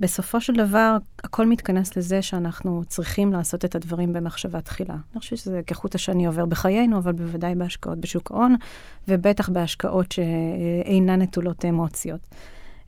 בסופו 0.00 0.40
של 0.40 0.52
דבר, 0.52 0.96
הכל 1.24 1.46
מתכנס 1.46 1.96
לזה 1.96 2.22
שאנחנו 2.22 2.82
צריכים 2.86 3.32
לעשות 3.32 3.64
את 3.64 3.74
הדברים 3.74 4.12
במחשבה 4.12 4.60
תחילה. 4.60 4.94
אני 5.12 5.20
חושבת 5.20 5.38
שזה 5.38 5.60
כחוט 5.66 5.94
השני 5.94 6.26
עובר 6.26 6.46
בחיינו, 6.46 6.98
אבל 6.98 7.12
בוודאי 7.12 7.54
בהשקעות 7.54 7.98
בשוק 7.98 8.30
ההון, 8.30 8.56
ובטח 9.08 9.48
בהשקעות 9.48 10.12
שאינן 10.12 11.22
נטולות 11.22 11.64
אמוציות. 11.64 12.20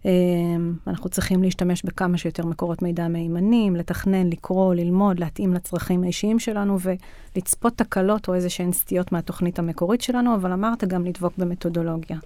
אמ, 0.05 0.75
אנחנו 0.87 1.11
צריכים 1.11 1.43
להשתמש 1.43 1.83
בכמה 1.85 2.19
שיותר 2.19 2.47
מקורות 2.47 2.83
מידע 2.83 3.09
מהימנים, 3.09 3.77
לתכנן, 3.77 4.31
לקרוא, 4.31 4.75
ללמוד, 4.75 5.21
להתאים 5.21 5.55
לצרכים 5.55 6.03
האישיים 6.03 6.39
שלנו 6.39 6.79
ולצפות 6.81 7.77
תקלות 7.77 8.29
או 8.29 8.35
איזה 8.35 8.51
שהן 8.51 8.73
סטיות 8.73 9.13
מהתוכנית 9.13 9.59
המקורית 9.59 10.01
שלנו, 10.01 10.35
אבל 10.35 10.53
אמרת 10.53 10.85
גם 10.85 11.05
לדבוק 11.05 11.33
במתודולוגיה. 11.39 12.19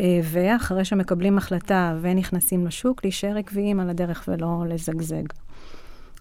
אה, 0.00 0.20
ואחרי 0.22 0.84
שמקבלים 0.84 1.38
החלטה 1.38 1.96
ונכנסים 2.00 2.66
לשוק, 2.66 3.04
להישאר 3.04 3.36
עקביים 3.38 3.80
על 3.80 3.90
הדרך 3.90 4.24
ולא 4.28 4.64
לזגזג. 4.68 5.24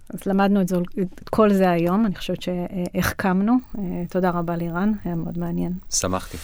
אז 0.10 0.20
למדנו 0.26 0.62
את, 0.62 0.68
זה, 0.68 0.76
את 1.02 1.30
כל 1.30 1.54
זה 1.54 1.70
היום, 1.70 2.06
אני 2.06 2.16
חושבת 2.16 2.42
שהחכמנו. 2.42 3.54
אה, 3.78 3.84
תודה 4.10 4.30
רבה 4.30 4.56
לירן, 4.56 4.92
היה 5.06 5.16
מאוד 5.16 5.38
מעניין. 5.38 5.74
שמחתי. 5.90 6.38